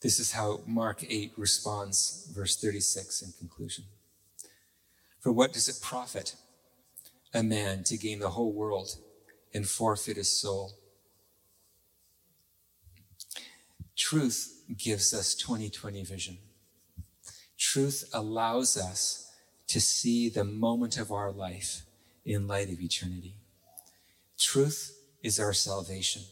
This 0.02 0.20
is 0.20 0.34
how 0.34 0.62
Mark 0.68 1.04
8 1.10 1.32
responds, 1.36 2.30
verse 2.32 2.56
36 2.58 3.24
in 3.24 3.32
conclusion. 3.40 3.86
For 5.20 5.32
what 5.32 5.52
does 5.52 5.68
it 5.68 5.82
profit 5.82 6.36
a 7.34 7.44
man 7.44 7.84
to 7.86 7.98
gain 7.98 8.20
the 8.20 8.32
whole 8.32 8.52
world 8.52 8.98
and 9.54 9.68
forfeit 9.68 10.18
his 10.18 10.30
soul? 10.30 10.74
Truth 13.96 14.64
gives 14.78 15.14
us 15.14 15.36
2020 15.36 16.04
vision. 16.04 16.38
Truth 17.58 18.10
allows 18.14 18.76
us 18.76 19.32
to 19.68 19.80
see 19.80 20.28
the 20.28 20.44
moment 20.44 20.98
of 20.98 21.12
our 21.12 21.32
life 21.32 21.84
in 22.26 22.48
light 22.48 22.70
of 22.70 22.82
eternity. 22.82 23.36
Truth 24.38 24.98
is 25.24 25.40
our 25.40 25.54
salvation. 25.54 26.24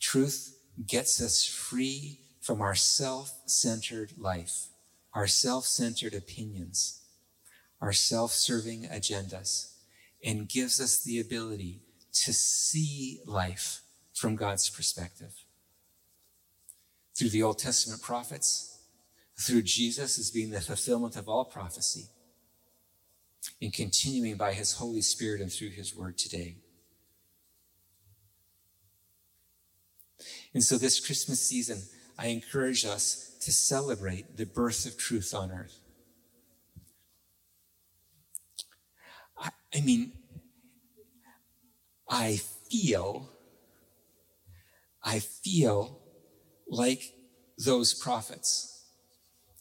Truth 0.00 0.58
gets 0.86 1.20
us 1.22 1.44
free 1.44 2.20
from 2.40 2.60
our 2.60 2.74
self 2.74 3.32
centered 3.46 4.12
life, 4.18 4.68
our 5.12 5.26
self 5.26 5.66
centered 5.66 6.14
opinions, 6.14 7.02
our 7.84 7.92
self 7.92 8.32
serving 8.32 8.84
agendas, 8.84 9.74
and 10.24 10.48
gives 10.48 10.80
us 10.80 11.02
the 11.02 11.20
ability 11.20 11.82
to 12.14 12.32
see 12.32 13.20
life 13.26 13.82
from 14.14 14.36
God's 14.36 14.70
perspective. 14.70 15.34
Through 17.14 17.28
the 17.28 17.42
Old 17.42 17.58
Testament 17.58 18.00
prophets, 18.00 18.78
through 19.38 19.62
Jesus 19.62 20.18
as 20.18 20.30
being 20.30 20.50
the 20.50 20.62
fulfillment 20.62 21.16
of 21.16 21.28
all 21.28 21.44
prophecy, 21.44 22.06
and 23.60 23.70
continuing 23.70 24.36
by 24.36 24.54
his 24.54 24.72
Holy 24.72 25.02
Spirit 25.02 25.42
and 25.42 25.52
through 25.52 25.68
his 25.68 25.94
word 25.94 26.16
today. 26.16 26.56
And 30.54 30.64
so 30.64 30.78
this 30.78 31.04
Christmas 31.04 31.46
season, 31.46 31.82
I 32.18 32.28
encourage 32.28 32.86
us 32.86 33.36
to 33.42 33.52
celebrate 33.52 34.38
the 34.38 34.46
birth 34.46 34.86
of 34.86 34.96
truth 34.96 35.34
on 35.34 35.50
earth. 35.50 35.80
I, 39.36 39.50
I 39.74 39.80
mean, 39.80 40.12
I 42.08 42.40
feel, 42.70 43.30
I 45.02 45.18
feel 45.18 46.00
like 46.68 47.02
those 47.58 47.94
prophets. 47.94 48.84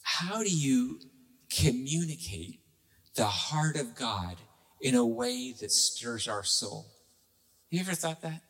How 0.02 0.44
do 0.44 0.56
you 0.56 1.00
communicate 1.50 2.60
the 3.16 3.26
heart 3.26 3.76
of 3.76 3.96
God 3.96 4.38
in 4.82 4.96
a 4.96 5.06
way 5.06 5.54
that 5.60 5.72
stirs 5.72 6.28
our 6.28 6.44
soul? 6.44 6.88
You 7.70 7.80
ever 7.80 7.94
thought 7.94 8.22
that? 8.22 8.42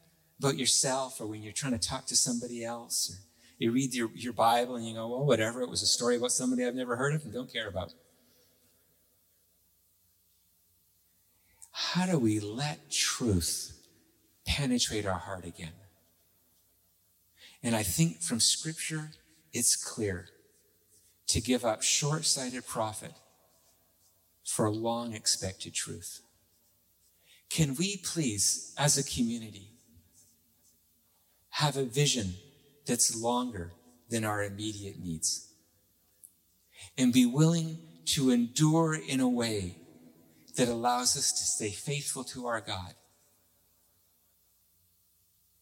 about 0.44 0.58
yourself 0.58 1.22
or 1.22 1.28
when 1.28 1.42
you're 1.42 1.54
trying 1.54 1.72
to 1.72 1.88
talk 1.88 2.06
to 2.06 2.16
somebody 2.16 2.66
else 2.66 3.10
or 3.10 3.16
you 3.60 3.72
read 3.72 3.94
your, 3.94 4.10
your 4.14 4.34
Bible 4.34 4.76
and 4.76 4.86
you 4.86 4.94
go, 4.94 5.08
well, 5.08 5.26
whatever, 5.26 5.62
it 5.62 5.70
was 5.70 5.82
a 5.82 5.88
story 5.88 6.18
about 6.18 6.32
somebody 6.32 6.66
I've 6.66 6.76
never 6.76 6.98
heard 6.98 7.14
of 7.14 7.24
and 7.24 7.34
don't 7.34 7.52
care 7.52 7.70
about. 7.70 7.94
How 11.74 12.06
do 12.06 12.18
we 12.18 12.40
let 12.40 12.90
truth 12.90 13.78
penetrate 14.46 15.06
our 15.06 15.20
heart 15.20 15.46
again? 15.46 15.74
And 17.62 17.76
I 17.76 17.84
think 17.84 18.22
from 18.22 18.40
Scripture, 18.40 19.12
it's 19.52 19.76
clear 19.76 20.28
to 21.28 21.42
give 21.42 21.66
up 21.66 21.82
short 21.82 22.26
sighted 22.26 22.66
profit 22.66 23.14
for 24.46 24.70
long 24.70 25.14
expected 25.14 25.74
truth. 25.74 26.22
Can 27.50 27.76
we 27.76 27.98
please, 27.98 28.74
as 28.78 28.98
a 28.98 29.04
community, 29.04 29.70
have 31.50 31.78
a 31.78 31.84
vision 31.84 32.34
that's 32.86 33.16
longer 33.16 33.72
than 34.10 34.24
our 34.24 34.44
immediate 34.44 35.00
needs. 35.00 35.52
And 36.98 37.14
be 37.14 37.26
willing 37.26 37.78
to 38.06 38.30
endure 38.30 38.96
in 38.96 39.20
a 39.20 39.28
way 39.28 39.78
that 40.56 40.68
allows 40.68 41.18
us 41.18 41.32
to 41.32 41.44
stay 41.44 41.70
faithful 41.70 42.24
to 42.24 42.48
our 42.48 42.62
God. 42.62 42.94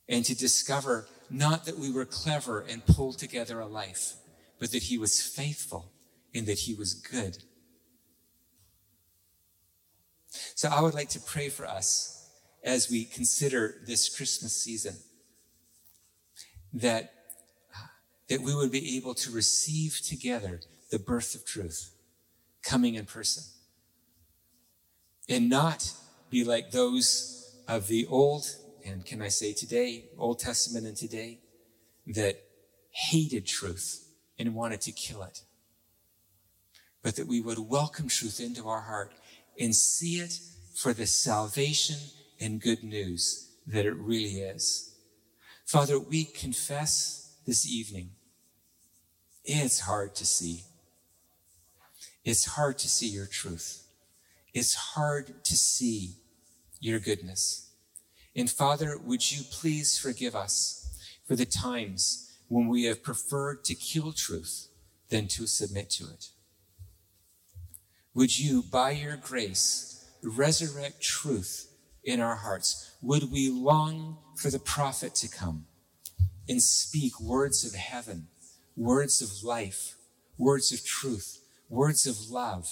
And 0.09 0.25
to 0.25 0.35
discover 0.35 1.07
not 1.29 1.65
that 1.65 1.77
we 1.77 1.91
were 1.91 2.05
clever 2.05 2.59
and 2.59 2.85
pulled 2.85 3.17
together 3.17 3.59
a 3.59 3.65
life, 3.65 4.13
but 4.59 4.71
that 4.71 4.83
He 4.83 4.97
was 4.97 5.21
faithful 5.21 5.91
and 6.35 6.45
that 6.47 6.59
He 6.59 6.73
was 6.73 6.93
good. 6.93 7.37
So 10.55 10.69
I 10.69 10.81
would 10.81 10.93
like 10.93 11.09
to 11.09 11.19
pray 11.19 11.49
for 11.49 11.65
us 11.65 12.29
as 12.63 12.89
we 12.89 13.05
consider 13.05 13.81
this 13.85 14.13
Christmas 14.15 14.55
season 14.55 14.95
that, 16.73 17.13
that 18.27 18.41
we 18.41 18.53
would 18.53 18.71
be 18.71 18.97
able 18.97 19.13
to 19.15 19.31
receive 19.31 19.99
together 20.01 20.59
the 20.89 20.99
birth 20.99 21.35
of 21.35 21.45
truth 21.45 21.95
coming 22.63 22.95
in 22.95 23.05
person 23.05 23.43
and 25.29 25.49
not 25.49 25.93
be 26.29 26.43
like 26.43 26.71
those 26.71 27.55
of 27.67 27.87
the 27.87 28.05
old 28.07 28.45
and 28.85 29.05
can 29.05 29.21
I 29.21 29.27
say 29.27 29.53
today, 29.53 30.05
Old 30.17 30.39
Testament 30.39 30.87
and 30.87 30.97
today, 30.97 31.39
that 32.07 32.43
hated 32.89 33.45
truth 33.45 34.07
and 34.39 34.55
wanted 34.55 34.81
to 34.81 34.91
kill 34.91 35.23
it. 35.23 35.41
But 37.03 37.15
that 37.15 37.27
we 37.27 37.41
would 37.41 37.59
welcome 37.59 38.07
truth 38.07 38.39
into 38.39 38.67
our 38.67 38.81
heart 38.81 39.13
and 39.59 39.75
see 39.75 40.19
it 40.19 40.39
for 40.75 40.93
the 40.93 41.05
salvation 41.05 41.97
and 42.39 42.61
good 42.61 42.83
news 42.83 43.51
that 43.67 43.85
it 43.85 43.95
really 43.95 44.41
is. 44.41 44.95
Father, 45.65 45.99
we 45.99 46.25
confess 46.25 47.35
this 47.45 47.67
evening. 47.67 48.11
It's 49.43 49.81
hard 49.81 50.15
to 50.15 50.25
see. 50.25 50.63
It's 52.23 52.45
hard 52.45 52.77
to 52.79 52.89
see 52.89 53.07
your 53.07 53.25
truth. 53.25 53.83
It's 54.53 54.75
hard 54.75 55.43
to 55.45 55.55
see 55.55 56.15
your 56.79 56.99
goodness. 56.99 57.71
And 58.35 58.49
Father, 58.49 58.97
would 58.97 59.31
you 59.31 59.43
please 59.49 59.97
forgive 59.97 60.35
us 60.35 60.99
for 61.25 61.35
the 61.35 61.45
times 61.45 62.37
when 62.47 62.67
we 62.67 62.83
have 62.83 63.03
preferred 63.03 63.63
to 63.65 63.75
kill 63.75 64.11
truth 64.11 64.67
than 65.09 65.27
to 65.29 65.47
submit 65.47 65.89
to 65.91 66.05
it? 66.05 66.27
Would 68.13 68.37
you, 68.37 68.61
by 68.61 68.91
your 68.91 69.15
grace, 69.15 70.05
resurrect 70.21 71.01
truth 71.01 71.71
in 72.03 72.19
our 72.19 72.35
hearts? 72.35 72.91
Would 73.01 73.31
we 73.31 73.49
long 73.49 74.17
for 74.35 74.49
the 74.49 74.59
prophet 74.59 75.15
to 75.15 75.29
come 75.29 75.65
and 76.49 76.61
speak 76.61 77.21
words 77.21 77.63
of 77.63 77.73
heaven, 77.73 78.27
words 78.75 79.21
of 79.21 79.47
life, 79.47 79.95
words 80.37 80.73
of 80.73 80.85
truth, 80.85 81.39
words 81.69 82.05
of 82.05 82.29
love? 82.29 82.67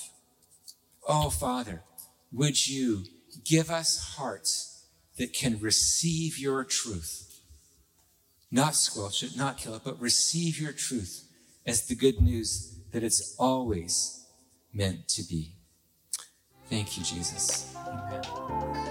Oh, 1.07 1.29
Father, 1.29 1.83
would 2.31 2.67
you 2.67 3.05
give 3.43 3.69
us 3.69 4.15
hearts 4.17 4.85
that 5.17 5.33
can 5.33 5.59
receive 5.59 6.37
your 6.37 6.63
truth? 6.63 7.41
Not 8.51 8.75
squelch 8.75 9.23
it, 9.23 9.37
not 9.37 9.57
kill 9.57 9.75
it, 9.75 9.83
but 9.83 9.99
receive 9.99 10.59
your 10.59 10.71
truth 10.71 11.27
as 11.65 11.87
the 11.87 11.95
good 11.95 12.21
news 12.21 12.79
that 12.91 13.03
it's 13.03 13.35
always 13.37 14.25
meant 14.73 15.07
to 15.09 15.23
be. 15.23 15.53
Thank 16.69 16.97
you, 16.97 17.03
Jesus. 17.03 17.75
Amen. 17.87 18.88